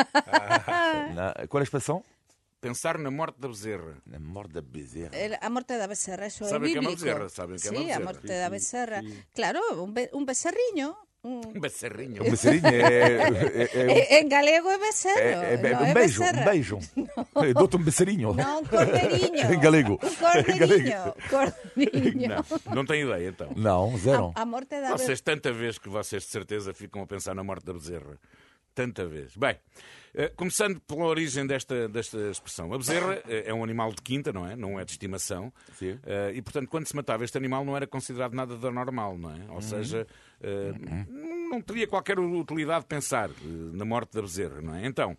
ah. 0.06 1.10
Na, 1.14 1.34
qual 1.48 1.60
é 1.60 1.64
a 1.64 1.64
expressão? 1.64 2.04
Pensar 2.60 2.98
na 2.98 3.10
morte 3.10 3.40
da 3.40 3.48
bezerra. 3.48 3.96
Na 4.06 4.20
morte 4.20 4.54
da 4.54 4.62
bezerra. 4.62 5.12
A 5.42 5.50
morte 5.50 5.78
da 5.78 5.88
bezerra, 5.88 6.26
eso 6.26 6.44
é 6.44 6.60
bíblico. 6.60 6.72
Que 6.72 6.78
é 6.78 6.82
uma 6.82 6.92
bezerra, 6.92 7.30
sabem 7.30 7.58
que 7.58 7.68
é 7.68 7.72
uma 7.72 7.80
bezerra. 7.80 7.98
a 7.98 8.04
morte 8.04 8.28
da 8.28 8.50
bezerra. 8.50 9.02
Claro, 9.34 9.60
un, 9.84 9.94
be 9.94 10.10
un 10.14 10.26
becerriño. 10.26 10.96
Un... 11.22 11.42
un 11.56 11.60
becerriño. 11.60 12.24
Un 12.24 12.32
becerriño 12.32 12.70
é, 12.70 13.68
é, 13.68 14.16
é, 14.16 14.20
En 14.22 14.30
galego 14.30 14.70
é 14.72 14.78
becerro. 14.78 15.42
É, 15.44 15.56
é, 15.56 15.72
é, 15.72 15.78
um 15.78 15.94
beijo, 15.94 16.24
um 16.24 16.46
beijo. 16.46 16.80
No. 17.36 17.54
Dou-te 17.54 17.78
um 17.78 17.84
becerrinho. 17.84 18.34
Não, 18.34 18.60
um 18.60 18.66
cordeirinho. 18.66 19.54
em 19.54 19.60
galego. 19.60 20.00
Um 20.02 20.16
cordeirinho. 20.16 21.14
cordeirinho. 21.30 22.30
Não, 22.30 22.76
não 22.76 22.86
tem 22.86 23.04
ideia, 23.04 23.30
então. 23.30 23.50
Não, 23.56 23.98
zero. 23.98 24.34
A, 24.36 24.42
a 24.42 24.46
morte 24.46 24.80
da 24.82 24.92
Vocês, 24.92 25.22
tanta 25.22 25.52
vez 25.54 25.78
que 25.78 25.90
vocês 25.90 26.24
de 26.24 26.30
certeza 26.30 26.74
ficam 26.74 27.02
a 27.02 27.08
pensar 27.08 27.34
na 27.36 27.44
morte 27.44 27.66
da 27.66 27.74
bezerra. 27.74 28.18
Tanta 28.74 29.06
vez. 29.06 29.36
Bem, 29.36 29.58
eh, 30.14 30.30
começando 30.36 30.80
pela 30.82 31.06
origem 31.06 31.46
desta, 31.46 31.88
desta 31.88 32.18
expressão. 32.30 32.74
A 32.74 32.78
bezerra 32.78 33.22
eh, 33.28 33.44
é 33.48 33.54
um 33.54 33.64
animal 33.64 33.92
de 33.92 34.02
quinta, 34.02 34.32
não 34.32 34.48
é? 34.48 34.56
Não 34.56 34.80
é 34.80 34.86
de 34.86 34.92
estimação. 34.92 35.54
Sim. 35.74 35.92
Uh, 35.94 36.34
e, 36.34 36.42
portanto, 36.42 36.68
quando 36.68 36.88
se 36.88 36.96
matava 36.96 37.24
este 37.24 37.38
animal 37.38 37.64
não 37.64 37.76
era 37.76 37.86
considerado 37.86 38.34
nada 38.34 38.56
de 38.56 38.72
normal, 38.72 39.18
não 39.18 39.32
é? 39.32 39.46
Ou 39.50 39.56
uhum. 39.56 39.62
seja, 39.62 40.08
uh, 40.42 41.10
uhum. 41.10 41.50
não 41.50 41.62
teria 41.62 41.88
qualquer 41.88 42.20
utilidade 42.20 42.86
pensar 42.86 43.30
na 43.44 43.86
morte 43.86 44.14
da 44.14 44.22
bezerra, 44.22 44.62
não 44.62 44.76
é? 44.76 44.86
Então, 44.86 45.18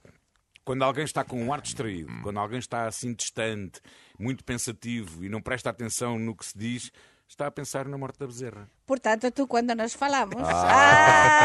quando 0.64 0.82
alguém 0.82 1.04
está 1.04 1.24
com 1.24 1.42
um 1.42 1.52
ar 1.52 1.60
distraído, 1.60 2.12
quando 2.22 2.38
alguém 2.38 2.58
está 2.58 2.86
assim 2.86 3.14
distante, 3.14 3.80
muito 4.18 4.44
pensativo 4.44 5.24
e 5.24 5.28
não 5.28 5.40
presta 5.40 5.70
atenção 5.70 6.18
no 6.18 6.36
que 6.36 6.44
se 6.44 6.56
diz, 6.56 6.92
está 7.30 7.46
a 7.46 7.50
pensar 7.50 7.86
na 7.86 7.96
morte 7.96 8.18
da 8.18 8.26
bezerra. 8.26 8.68
Portanto, 8.84 9.30
tu 9.30 9.46
quando 9.46 9.74
nos 9.74 9.94
falamos... 9.94 10.42
Ah, 10.42 10.66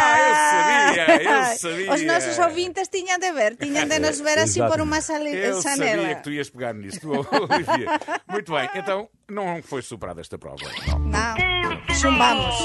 ah, 0.03 0.19
eu 0.27 0.35
sabia, 0.51 1.23
eu 1.23 1.57
sabia. 1.57 1.93
Os 1.93 2.01
nossos 2.03 2.39
ouvintes 2.39 2.89
tiñan 2.89 3.19
de 3.19 3.31
ver, 3.31 3.55
tiñan 3.55 3.87
de 3.87 3.99
nos 3.99 4.19
ver 4.19 4.39
assim 4.39 4.65
por 4.65 4.81
uma 4.81 4.99
sali... 4.99 5.31
eu 5.37 5.61
sabia 5.61 6.15
que 6.15 6.23
tu 6.23 6.31
ias 6.31 6.49
pegar 6.49 6.73
nisso, 6.73 6.99
tu, 6.99 7.11
Olivia. 7.21 8.01
Muito 8.27 8.51
bem, 8.51 8.67
então 8.73 9.07
não 9.29 9.61
foi 9.61 9.81
superada 9.83 10.21
esta 10.21 10.37
prova. 10.37 10.65
Não, 10.87 10.99
não. 10.99 11.93
chumbamos. 11.93 12.55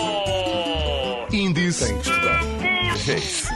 Índice. 1.30 1.86
Tem 1.86 1.98
que 2.00 2.08
estudar. 2.08 2.40
É 3.06 3.18
isso 3.18 3.48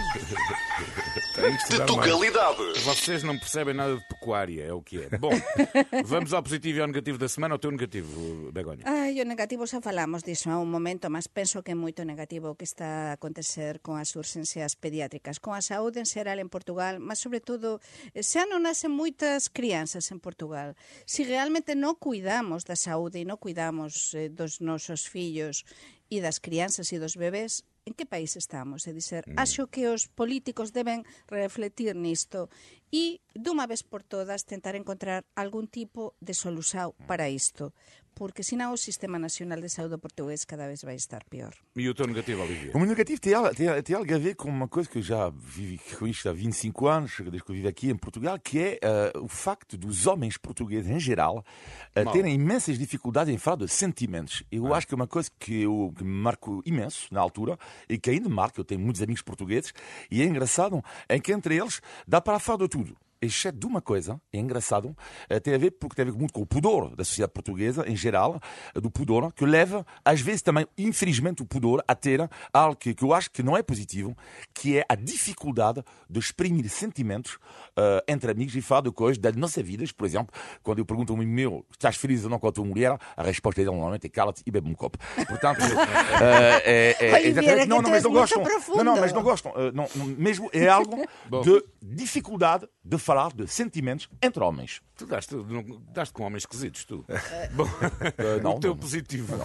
de 1.50 1.86
Tugalidade. 1.86 2.80
Vocês 2.80 3.22
não 3.22 3.38
percebem 3.38 3.74
nada 3.74 3.96
de 3.96 4.08
pecuária, 4.08 4.64
é 4.64 4.72
o 4.72 4.80
que 4.80 5.02
é. 5.02 5.18
Bom, 5.18 5.30
vamos 6.04 6.32
ao 6.32 6.42
positivo 6.42 6.78
e 6.78 6.80
ao 6.80 6.86
negativo 6.86 7.18
da 7.18 7.28
semana. 7.28 7.54
O 7.54 7.58
teu 7.58 7.70
negativo, 7.70 8.50
Begoña? 8.52 8.82
Ai, 8.86 9.20
o 9.20 9.24
negativo 9.24 9.66
xa 9.66 9.80
falamos 9.80 10.22
disso 10.22 10.48
há 10.50 10.58
un 10.58 10.70
momento, 10.70 11.10
mas 11.10 11.28
penso 11.28 11.62
que 11.62 11.72
é 11.72 11.74
moito 11.74 12.04
negativo 12.04 12.50
o 12.50 12.56
que 12.56 12.64
está 12.64 13.10
a 13.10 13.12
acontecer 13.12 13.80
con 13.80 14.00
as 14.00 14.16
urgencias 14.16 14.76
pediátricas, 14.76 15.38
con 15.38 15.52
a 15.52 15.60
saúde 15.60 16.00
en 16.00 16.06
xeral 16.06 16.40
en 16.40 16.48
Portugal, 16.48 16.98
mas 17.00 17.20
sobre 17.20 17.40
todo 17.40 17.80
xa 18.16 18.48
non 18.48 18.64
nacen 18.64 18.88
moitas 18.88 19.52
crianzas 19.52 20.08
en 20.10 20.20
Portugal. 20.24 20.76
Si 21.04 21.24
realmente 21.24 21.76
non 21.76 22.00
cuidamos 22.00 22.64
da 22.64 22.76
saúde 22.78 23.20
e 23.20 23.28
non 23.28 23.36
cuidamos 23.36 24.16
eh, 24.16 24.32
dos 24.32 24.64
nosos 24.64 25.04
fillos 25.04 25.68
e 26.14 26.22
das 26.22 26.38
crianzas 26.38 26.94
e 26.94 27.02
dos 27.02 27.18
bebés 27.18 27.66
en 27.82 27.92
que 27.92 28.06
país 28.06 28.38
estamos? 28.38 28.86
É 28.86 28.92
dizer, 28.94 29.26
mm. 29.26 29.34
acho 29.36 29.66
que 29.66 29.90
os 29.90 30.06
políticos 30.06 30.70
deben 30.70 31.02
refletir 31.26 31.98
nisto 31.98 32.46
e, 32.94 33.18
dunha 33.34 33.66
vez 33.66 33.82
por 33.82 34.06
todas, 34.06 34.46
tentar 34.46 34.78
encontrar 34.78 35.26
algún 35.34 35.66
tipo 35.66 36.14
de 36.22 36.32
solución 36.32 36.94
mm. 36.94 37.06
para 37.10 37.26
isto. 37.26 37.74
Porque 38.14 38.42
senão 38.42 38.72
o 38.72 38.76
Sistema 38.76 39.18
Nacional 39.18 39.60
de 39.60 39.68
Saúde 39.68 39.98
português 39.98 40.44
cada 40.44 40.66
vez 40.66 40.82
vai 40.82 40.94
estar 40.94 41.24
pior. 41.24 41.52
E 41.74 41.88
o 41.88 41.94
teu 41.94 42.06
negativo, 42.06 42.42
Olivia? 42.42 42.72
O 42.74 42.78
meu 42.78 42.88
negativo 42.88 43.20
tem, 43.20 43.32
tem, 43.54 43.82
tem 43.82 43.96
algo 43.96 44.14
a 44.14 44.18
ver 44.18 44.34
com 44.36 44.48
uma 44.48 44.68
coisa 44.68 44.88
que 44.88 44.98
eu 44.98 45.02
já 45.02 45.30
vivi 45.30 45.80
com 45.98 46.06
isto 46.06 46.28
há 46.28 46.32
25 46.32 46.86
anos, 46.86 47.12
desde 47.18 47.42
que 47.42 47.50
eu 47.50 47.54
vivo 47.56 47.68
aqui 47.68 47.90
em 47.90 47.96
Portugal, 47.96 48.38
que 48.38 48.58
é 48.58 48.80
uh, 49.14 49.24
o 49.24 49.28
facto 49.28 49.76
dos 49.76 50.06
homens 50.06 50.36
portugueses, 50.36 50.90
em 50.90 51.00
geral, 51.00 51.44
uh, 51.96 52.12
terem 52.12 52.34
imensas 52.34 52.78
dificuldades 52.78 53.34
em 53.34 53.38
falar 53.38 53.58
de 53.58 53.68
sentimentos. 53.68 54.42
Eu 54.50 54.72
ah. 54.72 54.78
acho 54.78 54.86
que 54.86 54.94
é 54.94 54.96
uma 54.96 55.08
coisa 55.08 55.30
que, 55.38 55.62
eu, 55.62 55.92
que 55.96 56.04
me 56.04 56.10
marcou 56.10 56.62
imenso 56.64 57.08
na 57.12 57.20
altura 57.20 57.58
e 57.88 57.98
que 57.98 58.10
ainda 58.10 58.28
marca. 58.28 58.60
Eu 58.60 58.64
tenho 58.64 58.80
muitos 58.80 59.02
amigos 59.02 59.22
portugueses 59.22 59.72
e 60.10 60.22
é 60.22 60.24
engraçado 60.24 60.82
em 61.08 61.20
que 61.20 61.32
entre 61.32 61.56
eles 61.56 61.80
dá 62.06 62.20
para 62.20 62.38
falar 62.38 62.58
de 62.58 62.68
tudo 62.68 62.96
exceto 63.24 63.58
de 63.58 63.66
uma 63.66 63.80
coisa, 63.80 64.20
é 64.32 64.38
engraçado, 64.38 64.96
eh, 65.28 65.40
tem 65.40 65.54
a 65.54 65.58
ver 65.58 65.72
porque 65.72 65.96
tem 65.96 66.02
a 66.02 66.10
ver 66.10 66.16
muito 66.16 66.32
com 66.32 66.42
o 66.42 66.46
pudor 66.46 66.94
da 66.94 67.04
sociedade 67.04 67.32
portuguesa, 67.32 67.84
em 67.88 67.96
geral, 67.96 68.40
eh, 68.74 68.80
do 68.80 68.90
pudor, 68.90 69.32
que 69.32 69.44
leva, 69.44 69.86
às 70.04 70.20
vezes 70.20 70.42
também, 70.42 70.66
infelizmente, 70.76 71.42
o 71.42 71.46
pudor 71.46 71.82
a 71.86 71.94
ter 71.94 72.28
algo 72.52 72.76
que, 72.76 72.94
eu 73.00 73.12
acho 73.12 73.30
que 73.30 73.42
não 73.42 73.56
é 73.56 73.62
positivo, 73.62 74.16
que 74.52 74.78
é 74.78 74.84
a 74.88 74.94
dificuldade 74.94 75.82
de 76.08 76.18
exprimir 76.18 76.68
sentimentos 76.68 77.34
uh, 77.34 78.00
entre 78.06 78.30
amigos 78.30 78.54
e 78.54 78.60
falar 78.60 78.82
de 78.82 78.92
coisas 78.92 79.18
das 79.18 79.34
nossas 79.36 79.64
vidas. 79.64 79.92
Por 79.92 80.06
exemplo, 80.06 80.34
quando 80.62 80.78
eu 80.78 80.84
pergunto 80.84 81.12
a 81.12 81.16
um 81.16 81.18
amigo 81.18 81.32
meu, 81.32 81.66
estás 81.70 81.96
feliz 81.96 82.24
ou 82.24 82.30
não 82.30 82.38
com 82.38 82.48
a 82.48 82.52
tua 82.52 82.64
mulher, 82.64 82.96
a 83.16 83.22
resposta 83.22 83.60
dele 83.60 83.72
normalmente 83.72 84.06
é 84.06 84.10
cala-te 84.10 84.42
e 84.46 84.50
bebe 84.50 84.68
um 84.68 84.74
copo. 84.74 84.98
Portanto, 85.28 85.60
uh, 85.60 85.64
é, 86.64 86.96
é, 87.00 87.28
é, 87.28 87.66
não, 87.66 87.82
não, 87.82 87.90
mas 87.90 88.02
não 88.02 88.12
gostam. 88.12 88.42
Não, 88.68 88.84
não, 88.84 88.96
mas 88.96 89.12
não 89.12 89.22
gostam. 89.22 89.52
Uh, 89.52 89.72
não, 89.72 89.88
não, 89.94 90.06
mesmo 90.06 90.48
é 90.52 90.68
algo 90.68 90.96
de 91.42 91.64
dificuldade 91.84 92.66
de 92.82 92.96
falar 92.98 93.32
de 93.32 93.46
sentimentos 93.46 94.08
entre 94.22 94.42
homens. 94.42 94.80
Tu 94.96 95.06
daste, 95.06 95.34
não- 95.34 95.82
daste 95.92 96.14
com 96.14 96.24
homens 96.24 96.42
esquisitos, 96.44 96.84
tu. 96.84 97.04
Bom, 97.54 97.68
não, 98.42 98.56
o 98.56 98.60
teu 98.60 98.70
não. 98.70 98.78
positivo. 98.78 99.36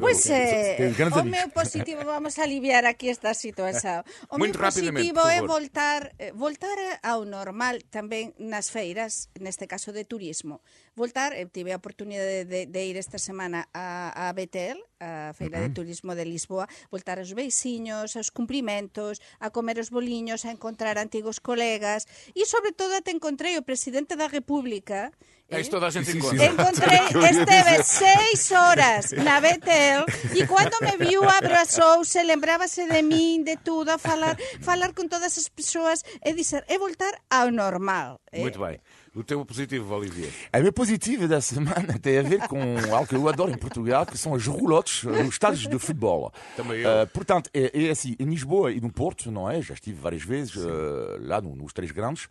Pois 0.00 0.26
é, 0.26 0.78
o 1.20 1.24
meu 1.24 1.48
positivo, 1.50 2.04
vamos 2.04 2.38
aliviar 2.38 2.84
aqui 2.84 3.08
esta 3.10 3.32
situação. 3.34 4.02
O 4.30 4.38
Muito 4.38 4.58
meu 4.58 4.66
positivo 4.66 5.20
é 5.20 5.40
voltar, 5.42 6.10
eh, 6.18 6.32
voltar 6.32 6.76
ao 7.02 7.24
normal 7.24 7.78
tamén 7.90 8.34
nas 8.38 8.68
feiras, 8.70 9.28
neste 9.38 9.66
caso 9.68 9.92
de 9.92 10.04
turismo. 10.04 10.60
voltar, 10.94 11.32
eh, 11.32 11.46
tive 11.46 11.72
a 11.72 11.76
oportunidade 11.76 12.44
de, 12.44 12.66
de 12.66 12.80
ir 12.86 12.96
esta 12.96 13.18
semana 13.18 13.68
a, 13.74 14.28
a 14.28 14.32
Betel, 14.32 14.78
a 15.00 15.32
Feira 15.34 15.58
uh 15.58 15.62
-huh. 15.62 15.68
de 15.68 15.74
Turismo 15.74 16.14
de 16.14 16.24
Lisboa, 16.24 16.68
voltar 16.90 17.18
aos 17.18 17.32
beixiños, 17.34 18.16
aos 18.16 18.30
cumprimentos, 18.30 19.20
a 19.40 19.50
comer 19.50 19.78
os 19.78 19.90
boliños, 19.90 20.44
a 20.44 20.50
encontrar 20.50 20.98
antigos 20.98 21.40
colegas 21.40 22.06
e, 22.34 22.46
sobre 22.46 22.72
todo, 22.72 23.00
te 23.02 23.10
encontrei 23.10 23.58
o 23.58 23.66
Presidente 23.66 24.16
da 24.16 24.28
República 24.28 25.12
Eh? 25.48 25.60
Isto 25.60 25.78
da 25.78 25.90
xente 25.92 26.12
sí, 26.12 26.20
sí, 26.20 26.38
sí. 26.38 26.42
Encontrei 26.42 27.04
esteve 27.36 27.82
seis 27.84 28.50
horas 28.52 29.12
na 29.12 29.40
Betel 29.44 30.08
e 30.32 30.40
cando 30.48 30.80
me 30.80 30.96
viu 30.96 31.20
abrazouse, 31.20 32.24
lembrábase 32.24 32.88
de 32.88 33.02
min, 33.04 33.44
de 33.44 33.60
tudo, 33.60 33.92
a 33.92 33.98
falar, 33.98 34.40
falar 34.64 34.96
con 34.96 35.12
todas 35.12 35.36
as 35.36 35.52
persoas 35.52 36.00
e 36.24 36.32
dizer, 36.32 36.64
é 36.66 36.80
voltar 36.80 37.12
ao 37.28 37.52
normal. 37.52 38.24
Eh? 38.32 38.40
Muito 38.40 38.58
bem. 38.58 38.80
O 39.14 39.22
teu 39.22 39.44
positivo, 39.44 39.94
Olivier. 39.94 40.32
A 40.52 40.58
minha 40.58 40.72
positiva 40.72 41.28
da 41.28 41.40
semana 41.40 41.98
tem 42.02 42.18
a 42.18 42.22
ver 42.22 42.48
com 42.48 42.58
algo 42.92 43.06
que 43.06 43.14
eu 43.14 43.28
adoro 43.28 43.52
em 43.52 43.56
Portugal, 43.56 44.04
que 44.04 44.18
são 44.18 44.34
as 44.34 44.44
roulotes 44.46 45.04
nos 45.04 45.28
estádios 45.34 45.68
de 45.68 45.78
futebol. 45.78 46.32
Também 46.56 46.80
eu. 46.80 46.90
Eh, 46.90 47.06
portanto, 47.06 47.48
é, 47.54 47.86
é 47.86 47.90
assim, 47.90 48.16
em 48.18 48.24
Lisboa 48.24 48.72
e 48.72 48.80
no 48.80 48.92
Porto, 48.92 49.30
não 49.30 49.48
é? 49.48 49.62
Já 49.62 49.74
estive 49.74 50.00
várias 50.00 50.22
vezes 50.24 50.56
eh, 50.56 51.18
lá 51.20 51.40
no- 51.40 51.54
nos 51.54 51.72
Três 51.72 51.92
Grandes, 51.92 52.26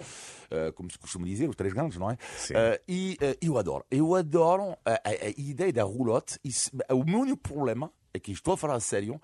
eh, 0.51 0.73
como 0.73 0.91
se 0.91 0.99
costuma 0.99 1.25
dizer, 1.25 1.47
os 1.49 1.55
Três 1.55 1.73
Grandes, 1.73 1.97
não 1.97 2.11
é? 2.11 2.17
Sim. 2.37 2.53
E 2.87 3.17
eu 3.41 3.57
adoro. 3.57 3.85
Eu 3.89 4.13
adoro 4.15 4.75
a, 4.85 4.91
a- 4.91 4.99
a 5.05 5.29
ideia 5.37 5.71
da 5.71 5.83
roulotte. 5.83 6.37
E 6.43 6.51
o 6.93 7.05
meu 7.05 7.19
único 7.21 7.37
problema 7.37 7.89
é 8.15 8.19
que 8.19 8.31
estou 8.31 8.53
a 8.53 8.57
falar 8.57 8.75
a 8.75 8.79
sério, 8.79 9.19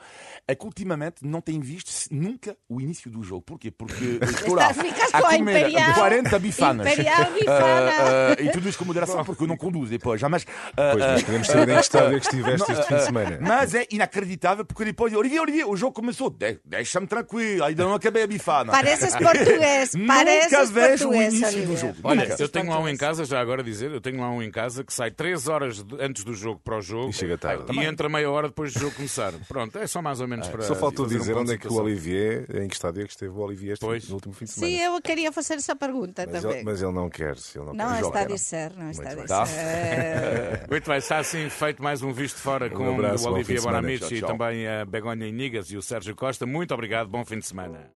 é 0.47 0.55
que 0.55 0.65
ultimamente 0.65 1.17
não 1.23 1.41
tenho 1.41 1.61
visto 1.61 1.91
nunca 2.11 2.57
o 2.67 2.81
início 2.81 3.09
do 3.11 3.21
jogo. 3.21 3.41
Porquê? 3.43 3.69
Porque 3.69 4.17
eu 4.19 4.29
estou 4.29 4.55
lá 4.55 4.69
a 4.69 4.73
com 4.73 5.27
a 5.27 5.37
comer 5.37 5.67
Imperial- 5.69 5.93
40 5.93 6.39
bifanas. 6.39 6.87
Imperial 6.91 7.31
bifana. 7.33 7.91
Eh, 7.91 8.35
eh, 8.39 8.43
e 8.45 8.51
tudo 8.51 8.67
isso 8.67 8.77
com 8.79 8.85
moderação, 8.85 9.23
porque 9.23 9.43
eu 9.43 9.47
não 9.47 9.55
conduzo 9.57 9.91
depois. 9.91 10.19
Já, 10.19 10.27
mas, 10.27 10.43
eh, 10.75 10.91
Pois, 10.91 11.03
mas 11.05 11.21
eh, 11.21 11.23
queremos 11.23 11.47
saber 11.47 11.69
em 11.71 11.75
que 11.75 11.81
estádio 11.81 12.17
é 12.17 12.19
que 12.19 12.25
estiveste 12.25 12.71
este 12.71 12.83
fim 12.87 12.95
de 12.95 13.05
semana. 13.05 13.37
mas 13.41 13.75
é 13.75 13.85
inacreditável 13.91 14.65
porque 14.65 14.85
depois, 14.85 15.13
Olivier, 15.13 15.41
Olivier, 15.41 15.69
o 15.69 15.75
jogo 15.75 15.93
começou. 15.93 16.29
De- 16.31 16.59
Deixa-me 16.65 17.05
tranquilo, 17.05 17.63
ainda 17.65 17.83
não 17.83 17.93
acabei 17.93 18.23
a 18.23 18.27
bifana. 18.27 18.71
Pareces 18.71 19.15
português, 19.15 19.93
Nunca 19.93 20.13
pareces 20.13 20.71
vejo 20.71 21.09
o 21.09 21.13
início 21.15 21.39
do 21.51 21.57
Olivier. 21.57 21.77
jogo. 21.77 21.95
Olha, 22.03 22.27
Nunca. 22.27 22.41
eu 22.43 22.49
tenho 22.49 22.69
lá 22.69 22.79
um 22.79 22.89
em 22.89 22.97
casa, 22.97 23.23
já 23.23 23.39
agora 23.39 23.63
dizer, 23.63 23.91
eu 23.91 24.01
tenho 24.01 24.19
lá 24.19 24.31
um 24.31 24.41
em 24.41 24.49
casa 24.49 24.83
que 24.83 24.91
sai 24.93 25.11
3 25.11 25.47
horas 25.47 25.85
antes 25.99 26.23
do 26.23 26.33
jogo 26.33 26.59
para 26.63 26.77
o 26.77 26.81
jogo 26.81 27.09
E 27.09 27.13
chega 27.13 27.37
tarde. 27.37 27.65
e 27.71 27.85
entra 27.85 28.09
meia 28.09 28.29
hora 28.31 28.47
depois 28.47 28.73
do 28.73 28.78
jogo 28.79 28.95
começar. 28.95 29.33
Pronto, 29.47 29.77
é 29.77 29.85
só 29.87 30.01
mais 30.01 30.21
ou 30.21 30.27
menos 30.27 30.47
para. 30.47 30.61
Só 30.63 30.75
faltou 30.75 31.05
um 31.05 31.07
dizer 31.09 31.33
ponto 31.33 31.41
onde 31.41 31.49
de 31.49 31.55
é 31.55 31.57
que 31.57 31.67
o. 31.67 31.73
Olivier, 31.75 32.45
em 32.55 32.67
que 32.67 32.73
estádio 32.75 33.03
é 33.03 33.05
que 33.05 33.11
esteve 33.11 33.31
o 33.31 33.39
Olivier 33.39 33.73
este 33.73 33.85
Pois. 33.85 34.07
no 34.07 34.15
último 34.15 34.33
fim 34.33 34.45
de 34.45 34.51
semana. 34.51 34.73
Sim, 34.73 34.81
eu 34.81 35.01
queria 35.01 35.31
fazer 35.31 35.55
essa 35.55 35.75
pergunta 35.75 36.27
mas, 36.31 36.41
também. 36.41 36.57
ele, 36.57 36.65
mas 36.65 36.81
ele 36.81 36.91
não 36.91 37.09
quer. 37.09 37.37
se 37.37 37.57
Ele 37.57 37.67
não, 37.67 37.73
Não 37.73 37.93
quer. 37.93 38.01
está 38.01 38.19
a 38.19 38.25
dizer, 38.25 38.71
não 38.75 38.89
está 38.89 39.09
a 39.09 39.15
dizer. 39.15 40.67
Muito 40.69 40.89
bem, 40.89 40.97
está 40.97 41.17
assim 41.19 41.49
feito 41.49 41.81
mais 41.83 42.01
um 42.01 42.11
visto 42.11 42.37
fora 42.37 42.69
com 42.69 42.93
abraço, 42.93 43.29
o 43.29 43.33
Olivier. 43.33 43.61
Bonamici 43.61 44.15
e 44.15 44.21
também 44.21 44.67
a 44.67 44.85
Begonha 44.85 45.27
Inigas 45.27 45.71
e 45.71 45.77
o 45.77 45.81
Sérgio 45.81 46.15
Costa. 46.15 46.45
Muito 46.45 46.73
obrigado, 46.73 47.07
bom 47.07 47.23
fim 47.25 47.39
de 47.39 47.45
semana. 47.45 47.91